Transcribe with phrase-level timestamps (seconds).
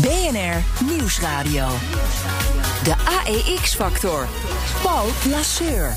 [0.00, 1.66] BNR Nieuwsradio.
[2.84, 4.28] De AEX-factor.
[4.82, 5.94] Paul Lasseur.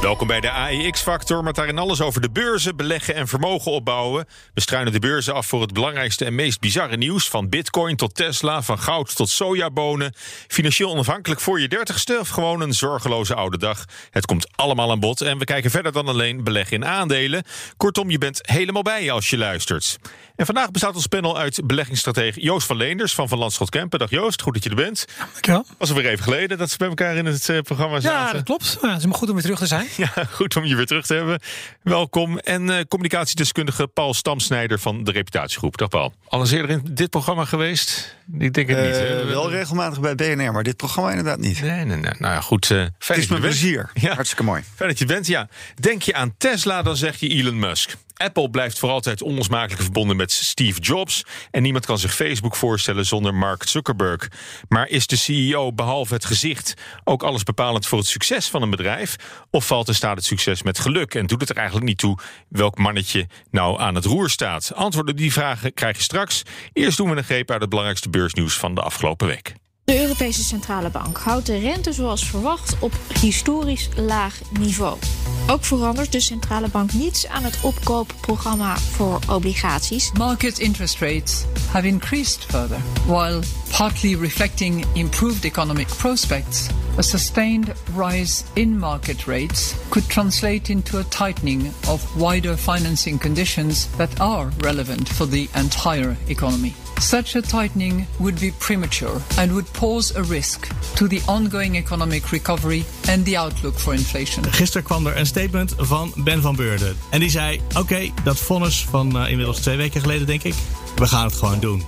[0.00, 4.26] Welkom bij de AEX-factor, met daarin alles over de beurzen, beleggen en vermogen opbouwen.
[4.54, 7.28] We struinen de beurzen af voor het belangrijkste en meest bizarre nieuws.
[7.28, 10.14] Van bitcoin tot Tesla, van goud tot sojabonen.
[10.48, 13.84] Financieel onafhankelijk voor je dertigste of gewoon een zorgeloze oude dag.
[14.10, 17.42] Het komt allemaal aan bod en we kijken verder dan alleen beleggen in aandelen.
[17.76, 19.98] Kortom, je bent helemaal bij je als je luistert.
[20.36, 23.98] En vandaag bestaat ons panel uit beleggingsstratege Joost van Leenders van Van Landschot Kempen.
[23.98, 25.04] Dag Joost, goed dat je er bent.
[25.32, 25.64] Dankjewel.
[25.78, 28.26] Was alweer even geleden dat ze bij elkaar in het uh, programma zaten.
[28.26, 28.78] Ja, dat klopt.
[28.82, 29.88] Ja, het is maar goed om weer terug te zijn.
[29.96, 31.40] Ja, goed om je weer terug te hebben.
[31.82, 32.38] Welkom.
[32.38, 35.76] En uh, communicatiedeskundige Paul Stamsnijder van de Reputatiegroep.
[35.76, 36.12] Dag Paul.
[36.28, 38.16] Al eens eerder in dit programma geweest?
[38.38, 38.96] Ik denk het niet.
[38.96, 39.24] Hè?
[39.24, 41.60] Wel regelmatig bij BNR, maar dit programma inderdaad niet.
[41.60, 42.12] Nee, nee, nee.
[42.18, 42.66] Nou ja, goed.
[42.66, 43.90] fijn het is mijn plezier.
[43.94, 44.14] Ja.
[44.14, 44.62] Hartstikke mooi.
[44.74, 45.48] Fijn dat je bent, ja.
[45.74, 47.96] Denk je aan Tesla, dan zeg je Elon Musk.
[48.20, 51.24] Apple blijft voor altijd onlosmakelijk verbonden met Steve Jobs.
[51.50, 54.28] En niemand kan zich Facebook voorstellen zonder Mark Zuckerberg.
[54.68, 58.70] Maar is de CEO behalve het gezicht ook alles bepalend voor het succes van een
[58.70, 59.16] bedrijf?
[59.50, 62.18] Of valt er staat het succes met geluk en doet het er eigenlijk niet toe
[62.48, 64.74] welk mannetje nou aan het roer staat?
[64.74, 66.42] Antwoorden op die vragen krijg je straks.
[66.72, 69.54] Eerst doen we een greep uit het belangrijkste beursnieuws van de afgelopen week.
[69.84, 74.98] De Europese Centrale Bank houdt de rente zoals verwacht op historisch laag niveau.
[75.46, 80.12] Ook verandert de centrale bank niets aan het opkoopprogramma voor obligaties.
[80.12, 83.40] Market interest rates have increased further, while
[83.76, 86.66] partly reflecting improved economic prospects.
[86.98, 93.88] A sustained rise in market rates could translate into a tightening of wider financing conditions
[93.96, 96.74] that are relevant for the entire economy.
[97.00, 102.30] Such a tightening would be premature and would pose a risk to the ongoing economic
[102.30, 104.44] recovery and the outlook for inflation.
[104.52, 106.96] Gisteren kwam er een statement van Ben van Beurden.
[107.10, 110.54] En die zei: Oké, dat vonnis van uh, inmiddels twee weken geleden, denk ik.
[110.96, 111.84] We gaan het gewoon doen.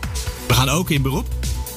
[0.49, 1.27] We gaan ook in beroep.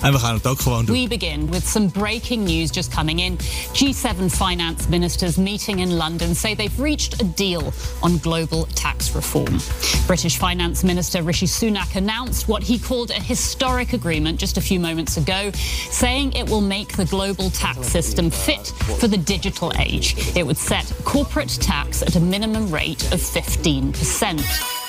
[0.06, 1.02] En we gaan het ook gewoon doen.
[1.02, 3.38] We begin with some breaking news just coming in.
[3.74, 9.60] G7 finance ministers meeting in London say they've reached a deal on global tax reform.
[10.06, 14.80] British Finance Minister Rishi Sunak announced what he called a historic agreement just a few
[14.80, 15.52] moments ago,
[15.90, 18.68] saying it will make the global tax system fit
[19.00, 20.16] for the digital age.
[20.36, 24.85] It would set corporate tax at a minimum rate of 15%.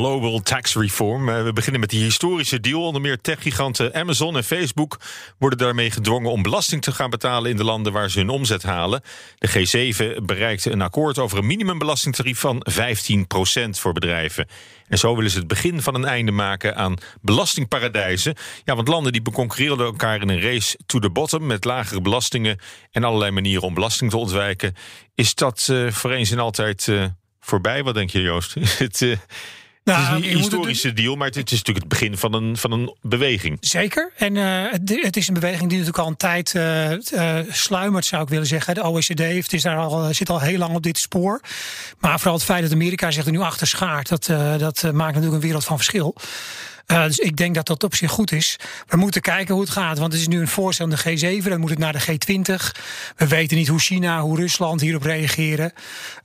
[0.00, 1.26] Global Tax Reform.
[1.26, 2.82] We beginnen met die historische deal.
[2.82, 5.00] Onder meer techgiganten Amazon en Facebook
[5.38, 8.62] worden daarmee gedwongen om belasting te gaan betalen in de landen waar ze hun omzet
[8.62, 9.02] halen.
[9.38, 14.46] De G7 bereikte een akkoord over een minimumbelastingtarief van 15% voor bedrijven.
[14.88, 18.34] En zo willen ze het begin van een einde maken aan belastingparadijzen.
[18.64, 22.58] Ja, want landen die concurreren elkaar in een race to the bottom met lagere belastingen
[22.90, 24.74] en allerlei manieren om belasting te ontwijken.
[25.14, 27.04] Is dat uh, voor eens en altijd uh,
[27.40, 27.82] voorbij?
[27.82, 28.54] Wat denk je, Joost?
[28.78, 29.18] het,
[29.90, 32.34] Nou, het is niet een historische het deal, maar het, is natuurlijk het begin van
[32.34, 33.56] een, van een beweging.
[33.60, 34.12] Zeker.
[34.16, 38.04] En uh, het, het, is een beweging die natuurlijk al een tijd uh, uh, sluimert,
[38.04, 38.74] zou ik willen zeggen.
[38.74, 41.40] De OECD heeft, is daar al, zit al heel lang op dit spoor.
[41.98, 44.24] Maar vooral het feit dat Amerika zich er nu achter schaart, dat,
[44.58, 46.16] dat maakt natuurlijk een wereld van verschil.
[46.90, 48.56] Uh, dus ik denk dat dat op zich goed is.
[48.86, 49.98] We moeten kijken hoe het gaat.
[49.98, 51.48] Want het is nu een voorstel de G7.
[51.48, 52.80] Dan moet het naar de G20.
[53.16, 55.72] We weten niet hoe China, hoe Rusland hierop reageren.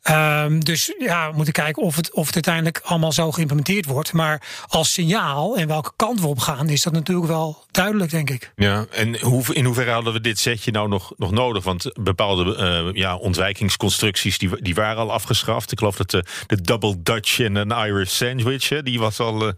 [0.10, 4.14] Um, dus ja, we moeten kijken of het, of het uiteindelijk allemaal zo geïmplementeerd wordt.
[4.14, 8.30] Maar als signaal en welke kant we op gaan, is dat natuurlijk wel duidelijk, denk
[8.30, 8.52] ik.
[8.56, 11.64] Ja, en hoe, in hoeverre hadden we dit setje nou nog, nodig?
[11.64, 12.58] Want bepaalde
[12.94, 15.72] uh, ja, ontwijkingsconstructies die, die waren al afgeschaft.
[15.72, 19.34] Ik geloof dat de, de double Dutch en een Irish sandwich, die was al.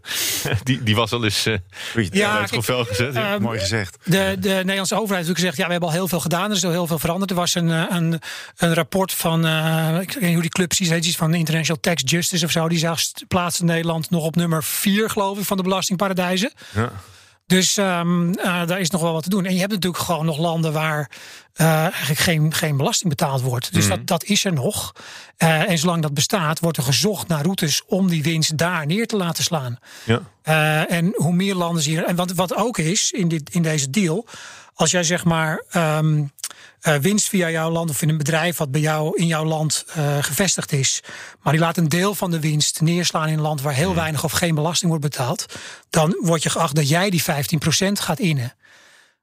[0.62, 1.56] Die, die was al eens uh,
[2.10, 3.14] ja, gezet.
[3.14, 3.96] Uh, Mooi gezegd.
[4.04, 6.56] De, de Nederlandse overheid heeft natuurlijk gezegd: ja, we hebben al heel veel gedaan, er
[6.56, 7.30] is al heel veel veranderd.
[7.30, 8.20] Er was een, een,
[8.56, 12.02] een rapport van, uh, ik weet niet hoe die club precies heet, van International Tax
[12.04, 12.68] Justice of zo.
[12.68, 16.52] Die zag plaatste Nederland nog op nummer 4, geloof ik, van de belastingparadijzen.
[16.74, 16.92] Ja.
[17.48, 19.44] Dus um, uh, daar is nog wel wat te doen.
[19.44, 21.10] En je hebt natuurlijk gewoon nog landen waar
[21.56, 23.72] uh, eigenlijk geen, geen belasting betaald wordt.
[23.72, 23.90] Dus mm.
[23.90, 24.92] dat, dat is er nog.
[25.38, 29.06] Uh, en zolang dat bestaat, wordt er gezocht naar routes om die winst daar neer
[29.06, 29.78] te laten slaan.
[30.04, 30.86] Ja.
[30.86, 32.04] en hoe meer landen hier.
[32.04, 34.26] En wat, wat ook is in, dit, in deze deal,
[34.74, 35.64] als jij zeg maar.
[35.76, 36.32] Um,
[36.80, 39.84] eh, winst via jouw land of in een bedrijf wat bij jou in jouw land
[39.94, 41.02] eh, gevestigd is,
[41.42, 44.24] maar die laat een deel van de winst neerslaan in een land waar heel weinig
[44.24, 45.46] of geen belasting wordt betaald,
[45.90, 47.24] dan word je geacht dat jij die 15%
[47.92, 48.54] gaat innen.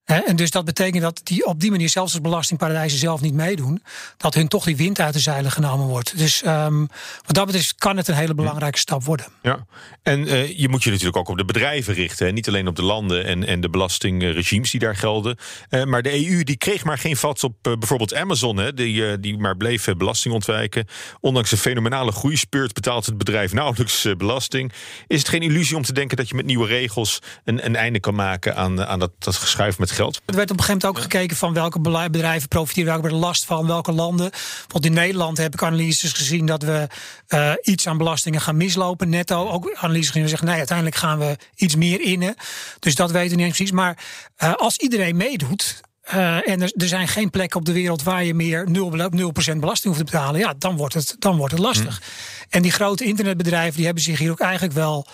[0.06, 3.84] En dus dat betekent dat die op die manier, zelfs als belastingparadijzen zelf niet meedoen,
[4.18, 6.18] dat hun toch die wind uit de zeilen genomen wordt.
[6.18, 6.80] Dus ehm,
[7.25, 9.25] wat dat betreft kan het een hele belangrijke stap worden.
[9.42, 9.66] Ja,
[10.04, 12.25] en eh, je moet je natuurlijk ook op de bedrijven richten.
[12.25, 12.31] Hè?
[12.31, 15.38] Niet alleen op de landen en, en de belastingregimes die daar gelden.
[15.69, 18.58] Eh, maar de EU die kreeg maar geen vat op eh, bijvoorbeeld Amazon.
[18.58, 18.74] Hè?
[18.74, 20.88] Die, die maar bleef belasting ontwijken.
[21.19, 24.72] Ondanks een fenomenale groeispeurt betaalt het bedrijf nauwelijks belasting.
[25.08, 28.00] Is het geen illusie om te denken dat je met nieuwe regels een, een einde
[28.00, 30.21] kan maken aan, aan dat, dat geschuif met geld?
[30.25, 33.45] Er werd op een gegeven moment ook gekeken van welke bedrijven profiteren, welke er last
[33.45, 34.30] van, welke landen.
[34.30, 36.88] Bijvoorbeeld in Nederland heb ik analyses gezien dat we
[37.27, 39.50] eh, iets aan belastingen gaan mislopen, netto.
[39.50, 42.36] Ook analyses gezien die zeggen, nee, uiteindelijk gaan we iets meer innen.
[42.80, 43.75] Dus dat weten we niet eens precies.
[43.75, 43.97] Maar
[44.36, 48.24] eh, als iedereen meedoet, eh, en er, er zijn geen plekken op de wereld waar
[48.24, 50.39] je meer 0%, 0 belasting hoeft te betalen.
[50.39, 52.01] Ja, dan wordt het, dan wordt het lastig.
[52.50, 55.07] En die grote internetbedrijven die hebben zich hier ook eigenlijk wel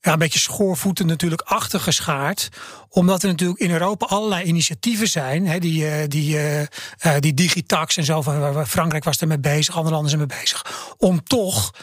[0.00, 2.48] ja, een beetje schoorvoeten natuurlijk achtergeschaard.
[2.88, 5.46] Omdat er natuurlijk in Europa allerlei initiatieven zijn.
[5.46, 6.66] Hè, die, eh, die, eh, eh,
[7.20, 8.22] die digitax en zo.
[8.22, 10.94] Van, Frankrijk was ermee bezig, andere landen zijn mee bezig.
[10.98, 11.74] Om toch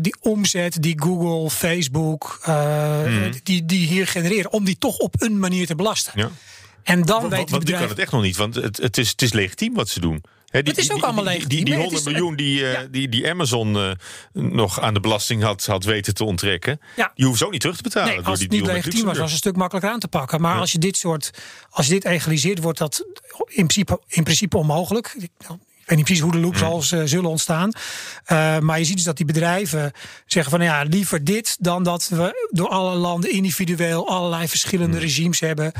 [0.00, 3.00] die omzet die Google, Facebook, eh,
[3.42, 4.52] die, die hier genereren.
[4.52, 6.12] Om die toch op een manier te belasten.
[6.16, 6.30] Ja.
[6.82, 7.88] En dan want die nu kan bedrijven...
[7.88, 10.22] het echt nog niet, want het, het, is, het is legitiem wat ze doen.
[10.52, 11.48] Die, Het is ook die- allemaal die- legitiem.
[11.56, 12.86] Die, die Nee, het 100 is- miljoen die, eh, Ja.
[12.90, 13.90] die, die Amazon eh,
[14.32, 17.12] nog aan de belasting had, had weten te onttrekken, Ja.
[17.14, 18.08] die hoeft ze ook niet terug te betalen.
[18.08, 19.90] Nee, door als die het niet deal met legitiem was, was het een stuk makkelijker
[19.92, 20.40] aan te pakken.
[20.40, 21.30] Maar als je dit soort,
[21.70, 23.04] als je dit egaliseert, wordt dat
[23.46, 25.14] in principe, in principe onmogelijk.
[25.18, 27.70] Ik weet niet precies hoe de loop zal eh, zullen ontstaan.
[28.24, 29.92] Eh, maar je ziet dus dat die bedrijven
[30.26, 35.40] zeggen van ja, liever dit dan dat we door alle landen individueel allerlei verschillende regimes
[35.40, 35.72] hebben.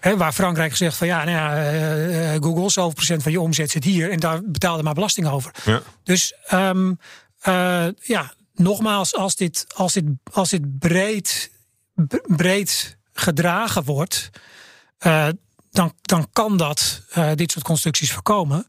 [0.00, 3.70] Waar Frankrijk zegt van ja, nou ja eh, eh, Google, zoveel procent van je omzet
[3.70, 5.54] zit hier en daar betaalde maar belasting over.
[5.64, 5.82] Ja.
[6.02, 6.94] Dus ehm,
[7.40, 11.50] eh, ja, nogmaals, als dit, als dit, als dit breed,
[12.26, 14.30] breed gedragen wordt,
[15.70, 17.02] dan, dan kan dat
[17.34, 18.66] dit soort constructies voorkomen.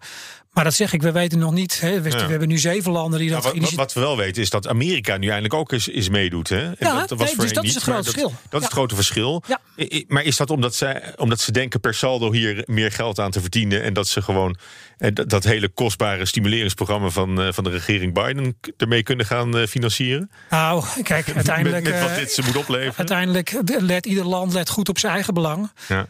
[0.58, 1.80] Maar dat zeg ik, we weten nog niet.
[1.82, 2.02] Hè.
[2.02, 2.16] We, Ja.
[2.26, 4.68] we hebben nu zeven landen die Ja, dat wat, wat, we wel weten is dat
[4.68, 6.50] Amerika nu eindelijk ook eens, eens meedoet.
[6.50, 6.62] Hè?
[6.66, 8.30] En Ja, dat was nee, dus dat is het grote verschil.
[8.30, 8.78] Dat, dat is het Ja.
[8.78, 9.44] grote verschil.
[9.48, 9.60] Ja.
[10.08, 13.42] Maar is dat omdat, zij, omdat ze denken per saldo hier meer geld aan te
[13.42, 13.84] verdienen...
[13.84, 14.58] en dat ze gewoon
[14.98, 18.58] eh, dat, dat hele kostbare stimuleringsprogramma van, eh, van de regering Biden...
[18.78, 20.32] ermee kunnen gaan eh, financieren?
[20.50, 22.98] Nou, kijk, uiteindelijk, met, met wat dit ze moet opleveren?
[22.98, 25.72] uiteindelijk let ieder land let goed op zijn eigen belang.
[25.88, 26.06] Ja.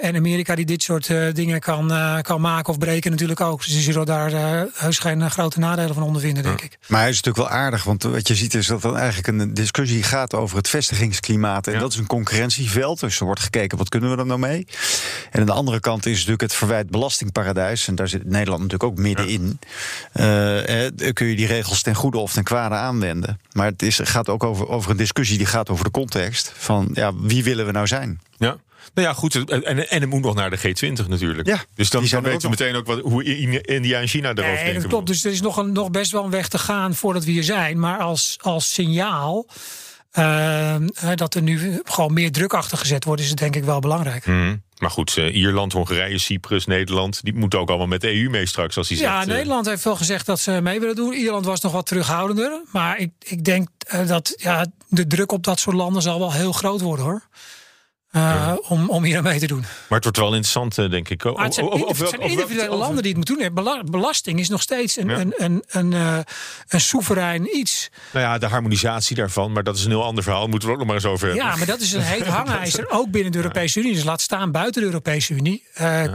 [0.00, 1.92] En Amerika die dit soort dingen kan,
[2.22, 3.66] kan maken of breken natuurlijk ook.
[3.66, 6.78] Dus zullen daar eh, heus geen eh, grote nadelen van ondervinden, denk ik.
[6.88, 9.54] Maar hij is natuurlijk wel aardig, want wat je ziet is dat er eigenlijk een
[9.54, 11.66] discussie gaat over het vestigingsklimaat.
[11.66, 11.78] En Ja.
[11.78, 14.66] dat is een concurrentieveld, dus er wordt gekeken wat kunnen we er nou mee.
[15.30, 17.88] En aan de andere kant is natuurlijk het verwijt belastingparadijs.
[17.88, 19.58] En daar zit Nederland natuurlijk ook middenin.
[20.12, 23.40] Eh, eh, kun je die regels ten goede of ten kwade aanwenden.
[23.52, 26.52] Maar het is, gaat ook over, over een discussie die gaat over de context.
[26.56, 28.20] Van ja, wie willen we nou zijn?
[28.36, 28.56] Ja.
[28.94, 29.34] Nou ja, goed.
[29.34, 31.48] En, en, en het moet nog naar de G20 natuurlijk.
[31.48, 33.24] Ja, dus dan, die dan weten we meteen ook wat, hoe
[33.64, 34.82] India en China daarover Nee, denken.
[34.82, 35.06] dat klopt.
[35.06, 37.44] Dus er is nog, een, nog best wel een weg te gaan voordat we hier
[37.44, 37.78] zijn.
[37.78, 39.46] Maar als, als signaal
[40.12, 40.80] eh, eh,
[41.14, 44.26] dat er nu gewoon meer druk achter gezet wordt, is het denk ik wel belangrijk.
[44.26, 44.56] Mhm.
[44.78, 47.22] Maar goed, eh, Ierland, Hongarije, Cyprus, Nederland...
[47.22, 49.26] die moeten ook allemaal met de EU mee straks, als hij Ja, zegt...
[49.26, 51.12] Nederland heeft wel gezegd dat ze mee willen doen.
[51.12, 52.62] Ierland was nog wat terughoudender.
[52.72, 53.68] Maar ik, ik denk
[54.06, 57.22] dat ja, de druk op dat soort landen zal wel heel groot worden hoor.
[58.12, 59.60] Eh, om, om hier aan mee te doen.
[59.60, 61.24] Maar het wordt wel interessant, eh, denk ik.
[61.24, 63.54] Maar het zijn, Of- of- individuele landen die het moeten doen.
[63.54, 65.18] Bela- Belasting is nog steeds een, Ja.
[65.18, 66.18] een, een, een, eh,
[66.68, 67.90] een soeverein iets.
[68.12, 70.46] Nou ja, de harmonisatie daarvan, maar dat is een heel ander verhaal.
[70.46, 71.44] Moeten we ook nog maar eens over hebben.
[71.46, 73.94] Ja, maar dat is een heet hangijzer, ook binnen de Europese Unie.
[73.94, 75.64] Dus laat staan buiten de Europese Unie.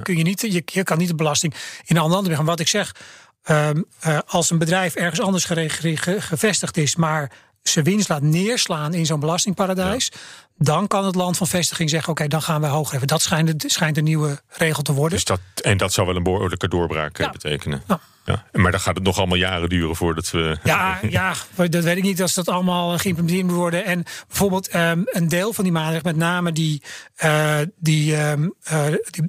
[0.04, 1.54] kun je, niet, je, je kan niet de belasting
[1.86, 2.46] in een ander land brengen.
[2.46, 2.96] Wat ik zeg,
[3.44, 6.96] ehm, eh, als een bedrijf ergens anders ge- gevestigd is...
[6.96, 10.12] maar zijn winst laat neerslaan in zo'n belastingparadijs...
[10.58, 12.12] dan kan het land van vestiging zeggen...
[12.12, 13.08] oké, dan gaan we hoger hebben.
[13.08, 15.14] Dat schijnt, schijnt een nieuwe regel te worden.
[15.18, 17.32] Dus dat, en dat zou wel een behoorlijke doorbraak eh, Ja.
[17.32, 17.84] betekenen.
[17.88, 18.00] Ja.
[18.26, 18.44] Ja.
[18.52, 20.58] Maar dan gaat het nog allemaal jaren duren voordat we...
[20.64, 23.86] Ja, ja, dat weet ik niet als dat allemaal geïmplementeerd moet worden.
[23.86, 26.82] En bijvoorbeeld ehm, een deel van die maatregelen, met name die,
[27.16, 29.24] eh, die, ehm, eh, die,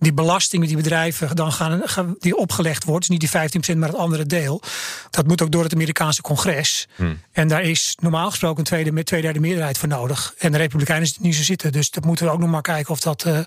[0.00, 3.98] die belasting die bedrijven dan gaan, die opgelegd wordt, dus niet die 15%, maar het
[3.98, 4.62] andere deel.
[5.10, 6.88] Dat moet ook door het Amerikaanse congres.
[7.32, 10.34] En daar is normaal gesproken een tweede, met tweederde meerderheid voor nodig.
[10.38, 11.72] En de Republikeinen is niet zo zitten.
[11.72, 13.38] Dus dat moeten we ook nog maar kijken of dat eh,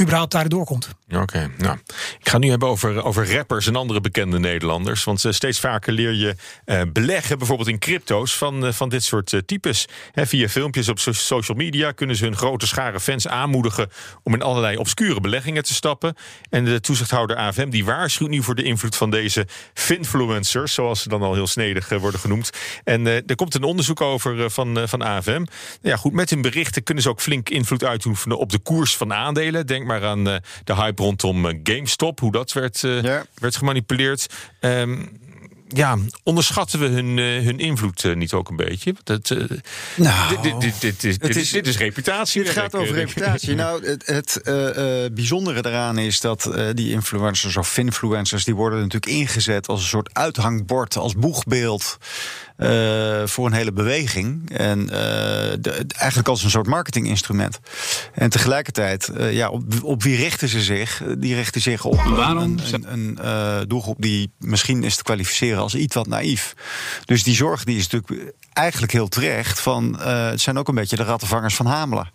[0.00, 0.88] überhaupt daardoor komt.
[1.14, 1.78] Oké, nou.
[2.20, 5.04] Ik ga nu hebben over, over rappers en andere bekende Nederlanders.
[5.04, 9.42] Want eh, steeds vaker leer je eh, beleggen, bijvoorbeeld in crypto's, van, van dit soort
[9.46, 9.86] types.
[10.14, 13.90] Via filmpjes op so- social media kunnen ze hun grote schare fans aanmoedigen
[14.22, 15.98] om in allerlei obscure beleggingen te stappen.
[16.00, 16.22] Stappen.
[16.50, 21.08] En de toezichthouder AFM die waarschuwt nu voor de invloed van deze finfluencers, zoals ze
[21.08, 22.50] dan al heel snedig worden genoemd.
[22.84, 25.44] En er komt een onderzoek over van, van AFM.
[25.82, 29.12] Ja, goed, met hun berichten kunnen ze ook flink invloed uitoefenen op de koers van
[29.12, 29.66] aandelen.
[29.66, 32.80] Denk maar aan de hype rondom GameStop, hoe dat werd,
[33.34, 34.26] werd gemanipuleerd.
[34.60, 35.19] Um,
[35.74, 38.94] ja, onderschatten we hun, uh, hun invloed uh, niet ook een beetje?
[39.04, 39.44] Dat, uh,
[39.96, 42.42] nou, dit, dit, dit, dit, dit, is, dit is reputatie.
[42.42, 43.54] Het gaat over reputatie.
[43.54, 44.40] nou, het, het
[45.14, 48.44] bijzondere daaraan is dat die influencers of finfluencers...
[48.44, 51.98] die worden natuurlijk ingezet als een soort uithangbord, als boegbeeld...
[52.60, 54.50] Uh, voor een hele beweging.
[54.50, 57.60] En uh, de, eigenlijk als een soort marketinginstrument.
[58.14, 61.02] En tegelijkertijd, uh, ja, op, op, wie richten ze zich?
[61.18, 62.42] Die richten zich op Waarom?
[62.42, 62.60] een,
[62.92, 66.54] een, een doelgroep die misschien is te kwalificeren als iets wat naïef.
[67.04, 69.60] Dus die zorg die is natuurlijk eigenlijk heel terecht.
[69.60, 72.10] Van, het zijn ook een beetje de rattenvangers van Hamelen.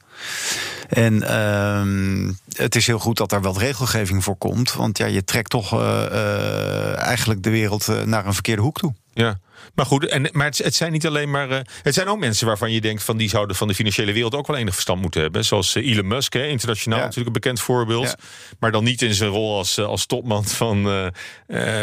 [0.90, 4.74] En uh, het is heel goed dat daar wat regelgeving voor komt.
[4.74, 5.80] Want ja, je trekt toch uh,
[6.12, 8.94] uh, eigenlijk de wereld naar een verkeerde hoek toe.
[9.14, 9.40] Ja.
[9.76, 11.52] Maar goed, en, maar het, het zijn niet alleen maar.
[11.52, 14.36] Uh, het zijn ook mensen waarvan je denkt van die zouden van de financiële wereld
[14.36, 15.46] ook wel enig verstand moeten hebben.
[15.46, 18.16] Zoals uh, Elon Musk, hè, internationaal natuurlijk een bekend voorbeeld.
[18.60, 21.12] Maar dan niet in zijn rol als, uh, als topman van,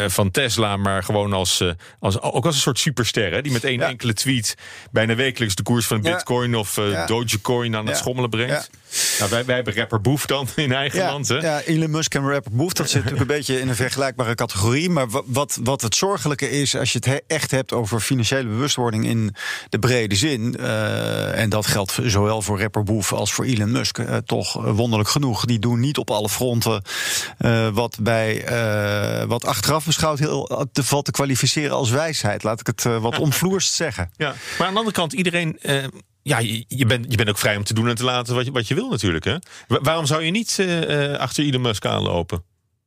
[0.07, 1.63] van Tesla, maar gewoon als,
[1.99, 3.31] als, ook als een soort superster.
[3.31, 4.55] Hè, die met één enkele tweet
[4.91, 8.69] bijna wekelijks de koers van Bitcoin of Dogecoin aan het schommelen brengt.
[9.19, 11.27] Nou, wij, wij hebben rapper Boef dan in eigen land.
[11.27, 11.37] Hè?
[11.37, 14.89] Ja, Elon Musk en rapper Boef, dat zit natuurlijk een beetje in een vergelijkbare categorie.
[14.89, 19.35] Maar wat, wat het zorgelijke is, als je het echt hebt over financiële bewustwording in
[19.69, 20.55] de brede zin.
[20.59, 23.97] Uh, en dat geldt zowel voor rapper Boef als voor Elon Musk.
[23.97, 25.45] Uh, toch wonderlijk genoeg.
[25.45, 26.81] Die doen niet op alle fronten
[27.39, 28.41] uh, wat bij
[29.27, 32.43] wat achteraf beschouwd heel te valt te kwalificeren als wijsheid.
[32.43, 34.11] Laat ik het wat omvloerst zeggen.
[34.17, 35.59] Ja, maar aan de andere kant, iedereen
[36.23, 38.51] ja, je, bent, je bent ook vrij om te doen en te laten wat je,
[38.51, 39.25] wat je wil natuurlijk.
[39.25, 39.37] Hè?
[39.67, 42.43] Waarom zou je niet uh, achter Elon Musk aanlopen?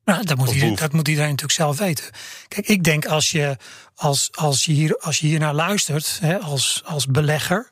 [0.06, 2.04] Nou, dat moet, iedereen, dat moet iedereen natuurlijk zelf weten.
[2.48, 3.56] Kijk, ik denk als je,
[3.94, 7.70] als, als je, hier, als je hier naar luistert, hè, als, als belegger,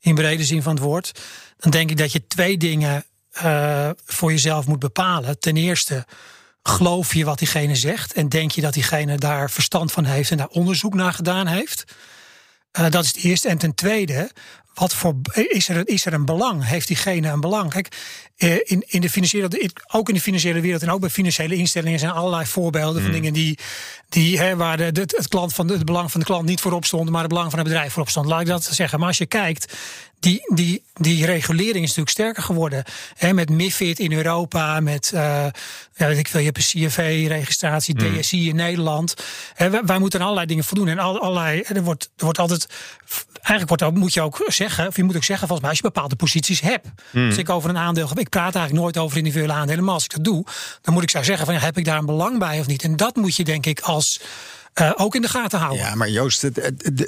[0.00, 1.20] in brede zin van het woord,
[1.58, 3.04] dan denk ik dat je twee dingen
[3.44, 5.38] uh, voor jezelf moet bepalen.
[5.38, 6.06] Ten eerste,
[6.62, 10.36] geloof je wat diegene zegt en denk je dat diegene daar verstand van heeft en
[10.36, 11.84] daar onderzoek naar gedaan heeft?
[12.78, 13.48] Uh, dat is het eerste.
[13.48, 14.30] En ten tweede,
[14.78, 16.66] wat voor, is, er, is er een belang?
[16.66, 17.70] Heeft diegene een belang?
[17.70, 17.88] Kijk,
[18.36, 21.98] eh, in, in de financiële, ook in de financiële wereld en ook bij financiële instellingen
[21.98, 23.12] zijn allerlei voorbeelden van hmm.
[23.12, 23.58] dingen die,
[24.08, 27.10] die hè, waar de, het, klant van het belang van de klant niet voorop stond,
[27.10, 28.26] maar het belang van het bedrijf voorop stond.
[28.26, 28.98] Laat ik dat zeggen.
[28.98, 29.72] Maar als je kijkt,
[30.20, 32.84] die, die, die regulering is natuurlijk sterker geworden.
[33.14, 35.20] Hè, met MIFID in Europa, met uh,
[35.94, 38.20] ja, weet ik veel, je hebt een CFE-registratie, hmm.
[38.20, 39.14] DSI in Nederland.
[39.54, 40.88] Hè, wij, wij, moeten allerlei dingen voldoen.
[40.88, 42.68] En al, allerlei, er wordt, er wordt altijd,
[43.46, 45.92] eigenlijk wordt, moet je ook zeggen, of je moet ook zeggen, volgens mij, als je
[45.92, 46.88] bepaalde posities hebt.
[47.10, 47.26] Hmm.
[47.26, 49.84] Als ik over een aandeel ik praat eigenlijk nooit over individuele aandelen.
[49.84, 50.44] Maar als ik dat doe,
[50.82, 52.82] dan moet ik zo zeggen van ja, heb ik daar een belang bij of niet?
[52.82, 54.20] En dat moet je denk ik als
[54.80, 55.84] uh, ook in de gaten houden.
[55.86, 56.60] Ja, maar Joost, het,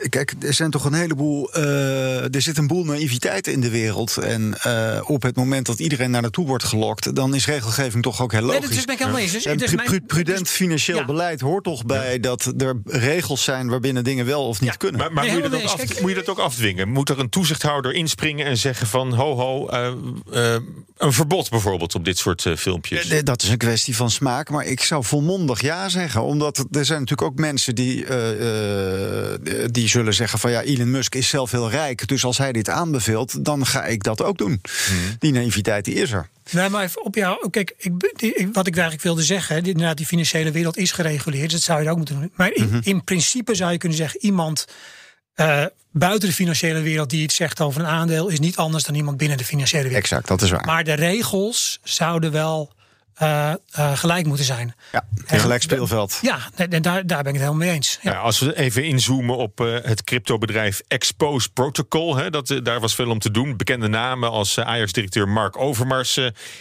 [0.08, 1.56] kijk, er zijn toch een heleboel.
[1.56, 4.16] Uh, er zit een boel naïviteit in de wereld.
[4.16, 8.22] En uh, op het moment dat iedereen naar naartoe wordt gelokt, dan is regelgeving toch
[8.22, 8.60] ook heel logisch.
[8.60, 9.32] Nee, dat is ben ik helemaal eens.
[9.32, 11.04] Dus, dus mijn, prudent dus- financieel ja.
[11.04, 12.18] beleid hoort toch bij ja.
[12.18, 14.76] dat er regels zijn waarbinnen dingen wel of niet ja.
[14.76, 15.00] kunnen.
[15.00, 16.88] Maar, maar nee, moet, je dat ook af, moet je dat ook afdwingen?
[16.88, 19.68] Moet er een toezichthouder inspringen en zeggen van ho ho,
[20.96, 23.22] een verbod bijvoorbeeld op dit soort filmpjes?
[23.24, 26.22] Dat is een kwestie van smaak, maar ik zou volmondig ja zeggen.
[26.22, 29.34] Omdat er zijn natuurlijk ook mensen die, uh,
[29.70, 32.08] die zullen zeggen van ja, Elon Musk is zelf heel rijk.
[32.08, 34.60] Dus als hij dit aanbeveelt, dan ga ik dat ook doen.
[34.86, 35.16] Hmm.
[35.18, 36.28] Die naïviteit die is er.
[36.50, 37.92] Nee, maar op jou, kijk, ik,
[38.52, 41.90] wat ik eigenlijk wilde zeggen, inderdaad, die financiële wereld is gereguleerd, dus dat zou je
[41.90, 42.32] ook moeten doen.
[42.34, 42.80] Maar in, mhm.
[42.82, 44.66] in principe zou je kunnen zeggen, iemand
[45.36, 48.94] uh, buiten de financiële wereld die iets zegt over een aandeel, is niet anders dan
[48.94, 50.02] iemand binnen de financiële wereld.
[50.02, 50.64] Exact, dat is waar.
[50.64, 52.72] Maar de regels zouden wel
[53.22, 54.74] uh, uh, gelijk moeten zijn.
[54.92, 56.18] Ja, een gelijk speelveld.
[56.22, 57.98] Ja, en daar, daar ben ik het helemaal mee eens.
[58.02, 58.12] Ja.
[58.12, 63.10] als we even inzoomen op uh, het cryptobedrijf Expose Protocol, hè, dat, daar was veel
[63.10, 63.56] om te doen.
[63.56, 66.20] Bekende namen als Ajax-directeur Mark Overmars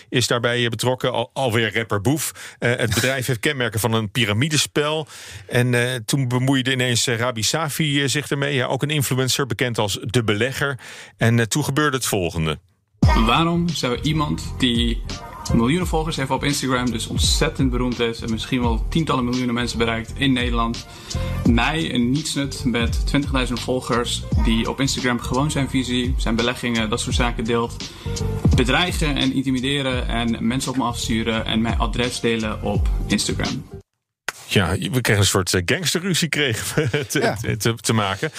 [0.10, 1.12] is daarbij betrokken.
[1.12, 2.56] Al, alweer rapper Boef.
[2.60, 5.08] het bedrijf heeft kenmerken van een piramidespel.
[5.48, 8.56] En toen bemoeide ineens Rabi Safi zich ermee.
[8.56, 10.80] Ja, ook een influencer, bekend als De Belegger.
[11.18, 12.60] En toen gebeurde het volgende.
[13.26, 15.04] Waarom zou iemand die
[15.54, 19.78] miljoenen volgers heeft op Instagram, dus ontzettend beroemd is en misschien wel tientallen miljoenen mensen
[19.78, 20.88] bereikt in Nederland.
[21.46, 23.04] Mij, een nietsnut met
[23.48, 27.92] 20.000 volgers, die op Instagram gewoon zijn visie, zijn beleggingen, dat soort zaken deelt,
[28.56, 33.66] bedreigen en intimideren en mensen op me afsturen en mijn adres delen op Instagram.
[34.48, 38.32] Ja, we kregen een soort eh, gangsterruzie kregen te, te, te, maken.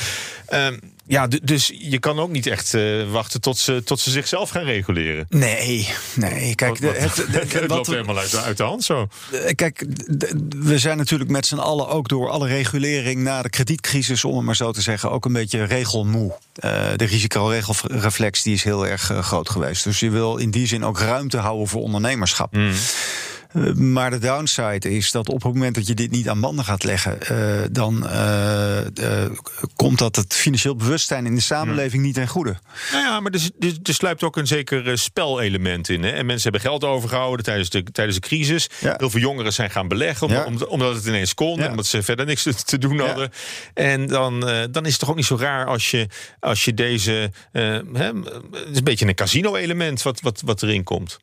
[0.53, 4.51] Um, Ja, dus je kan ook niet echt uh, wachten tot ze, tot ze zichzelf
[4.51, 5.27] gaan reguleren.
[5.29, 6.55] Nee, nee.
[6.55, 9.09] Kijk, wat, wat, het, het, het loopt helemaal uit, uit, de hand zo.
[9.55, 9.87] Kijk,
[10.59, 14.45] we zijn natuurlijk met z'n allen ook door alle regulering na de kredietcrisis, om het
[14.45, 16.33] maar zo te zeggen, ook een beetje regelmoe.
[16.65, 19.85] Uh, de risicoregelreflex die is heel erg uh, groot geweest.
[19.85, 22.53] Dus je wil in die zin ook ruimte houden voor ondernemerschap.
[22.53, 22.73] Mm.
[23.53, 26.65] Uh, maar de downside is dat op het moment dat je dit niet aan banden
[26.65, 28.79] gaat leggen, uh, dan uh,
[29.77, 32.57] komt dat het financieel bewustzijn in de samenleving niet ten goede.
[32.93, 36.03] Nou ja, maar er, er, er sluipt ook een zeker spelelement in.
[36.03, 36.11] Hè?
[36.11, 38.69] En mensen hebben geld overgehouden tijdens de, tijdens de crisis.
[38.81, 38.95] Ja.
[38.99, 40.45] Heel veel jongeren zijn gaan beleggen, om, ja.
[40.45, 41.71] om, omdat het ineens kon, ja.
[41.71, 43.31] omdat ze verder niks te, te doen hadden.
[43.75, 44.41] En dan,
[44.71, 46.09] dan is het toch ook niet zo raar als je,
[46.41, 47.31] als je deze.
[47.53, 51.19] Hè, het is een beetje een casino-element wat, wat, wat erin komt.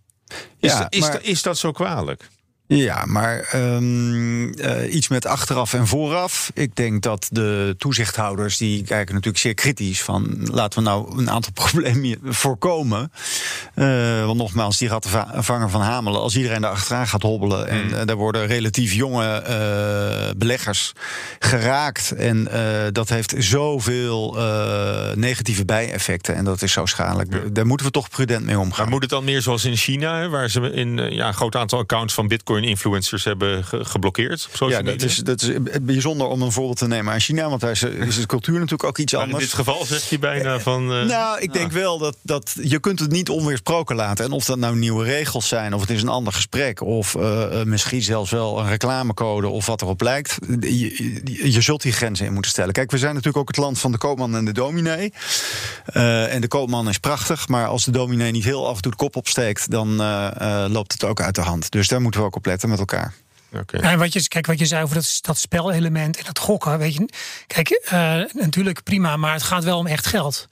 [0.60, 2.30] Is, ja, is, maar, is dat zo kwalijk?
[2.68, 6.52] Ja, maar um, uh, iets met achteraf en vooraf.
[6.54, 11.30] Ik denk dat de toezichthouders die kijken natuurlijk zeer kritisch van laten we nou een
[11.30, 13.12] aantal problemen voorkomen.
[13.76, 18.02] Uh, want nogmaals, die rattenvanger van Hamelen, als iedereen daar achteraan gaat hobbelen en uh,
[18.06, 19.44] daar worden relatief jonge
[20.38, 20.92] beleggers
[21.40, 22.48] geraakt en
[22.92, 24.38] dat heeft zoveel
[25.16, 27.34] negatieve bijeffecten en dat is zo schadelijk.
[27.34, 27.40] Ja.
[27.52, 28.84] Daar moeten we toch prudent mee omgaan.
[28.84, 31.80] Maar moet het dan meer zoals in China, waar ze in ja, een groot aantal
[31.80, 34.50] accounts van Bitcoin influencers hebben ge geblokkeerd?
[34.68, 35.50] Ja, dat is, dat is
[35.82, 38.84] bijzonder om een voorbeeld te nemen aan China, want daar is, is de cultuur natuurlijk
[38.84, 39.44] ook iets maar anders.
[39.44, 40.94] In dit geval zeg je bijna van.
[40.94, 44.26] Uh, nou, ik denk wel dat, dat je kunt het niet onweersproken laten.
[44.26, 47.64] En of dat nou nieuwe regels zijn, of het is een ander gesprek, of uh,
[47.64, 50.38] misschien zelfs wel een reclamecode of wat erop lijkt.
[50.60, 52.74] Je, je, je, zult die grenzen in moeten stellen.
[52.74, 55.14] Kijk, we zijn natuurlijk ook het land van de koopman en de dominee.
[55.94, 58.92] Uh, en de koopman is prachtig, maar als de dominee niet heel af en toe
[58.92, 59.96] de kop opsteekt, dan
[60.72, 61.72] loopt het ook uit de hand.
[61.72, 63.14] Dus daar moeten we ook op letten met elkaar.
[63.54, 63.92] Okay.
[63.92, 66.78] Ja, wat je, kijk, wat je zei over dat, dat spelelement en dat gokken.
[66.78, 67.10] Weet je,
[67.48, 70.48] kijk, uh, natuurlijk prima, maar het gaat wel om echt geld.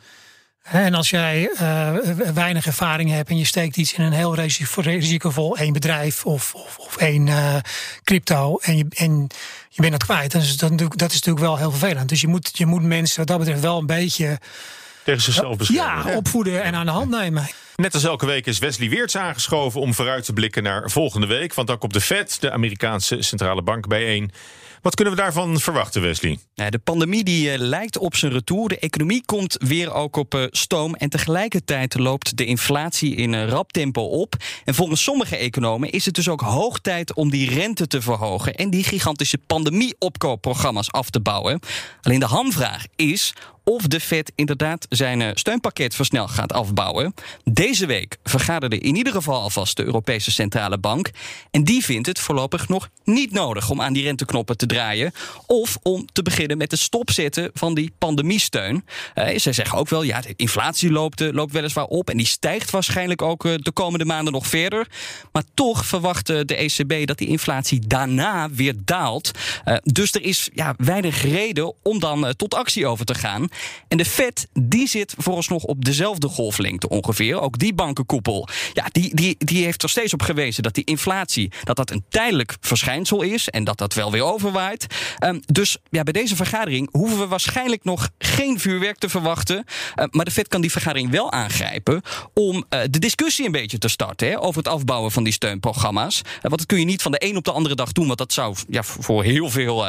[0.63, 1.91] En als jij uh,
[2.33, 4.35] weinig ervaring hebt en je steekt iets in een heel
[4.75, 7.55] risicovol één bedrijf of, of, of één uh,
[8.03, 9.27] crypto en je, en
[9.69, 12.09] je bent het kwijt, dan is dat, dat is natuurlijk wel heel vervelend.
[12.09, 14.39] Dus je moet, je moet mensen wat dat betreft wel een beetje
[15.03, 16.07] tegen zichzelf beschermen.
[16.07, 17.49] Ja, opvoeden en aan de hand nemen.
[17.75, 21.53] Net als elke week is Wesley Weerts aangeschoven om vooruit te blikken naar volgende week.
[21.53, 24.31] Want dan komt de Fed, de Amerikaanse centrale bank, bijeen.
[24.81, 26.39] Wat kunnen we daarvan verwachten, Wesley?
[26.53, 28.69] De pandemie die, uh, lijkt op zijn retour.
[28.69, 30.95] De economie komt weer ook op uh, stoom.
[30.95, 34.35] En tegelijkertijd loopt de inflatie in uh, rap tempo op.
[34.65, 38.55] En volgens sommige economen is het dus ook hoog tijd om die rente te verhogen.
[38.55, 41.59] En die gigantische pandemie-opkoopprogramma's af te bouwen.
[42.01, 47.13] Alleen de hamvraag is of de Fed inderdaad zijn steunpakket versneld gaat afbouwen.
[47.43, 51.09] Deze week vergaderde in ieder geval alvast de Europese Centrale Bank.
[51.51, 55.13] En die vindt het voorlopig nog niet nodig om aan die renteknoppen te draaien.
[55.45, 58.85] Of om te beginnen met het stopzetten van die pandemiesteun.
[59.15, 62.09] Uh, zij zeggen ook wel, ja, de inflatie loopt, uh, loopt weliswaar op.
[62.09, 64.87] En die stijgt waarschijnlijk ook de komende maanden nog verder.
[65.31, 69.31] Maar toch verwacht de ECB dat die inflatie daarna weer daalt.
[69.83, 73.49] dus er is ja, weinig reden om dan tot actie over te gaan.
[73.87, 77.39] En de Fed, die zit vooralsnog op dezelfde golflengte ongeveer.
[77.39, 81.51] Ook die bankenkoepel, ja, die, die, die heeft er steeds op gewezen dat die inflatie
[81.63, 83.49] dat dat een tijdelijk verschijnsel is.
[83.49, 84.85] En dat dat wel weer overwaait.
[85.23, 89.65] Um, dus ja, bij deze vergadering hoeven we waarschijnlijk nog geen vuurwerk te verwachten.
[89.95, 92.01] Uh, maar de Fed kan die vergadering wel aangrijpen
[92.33, 96.21] om uh, de discussie een beetje te starten hè, over het afbouwen van die steunprogramma's.
[96.25, 98.17] Uh, want dat kun je niet van de een op de andere dag doen, want
[98.17, 99.85] dat zou ja, voor heel veel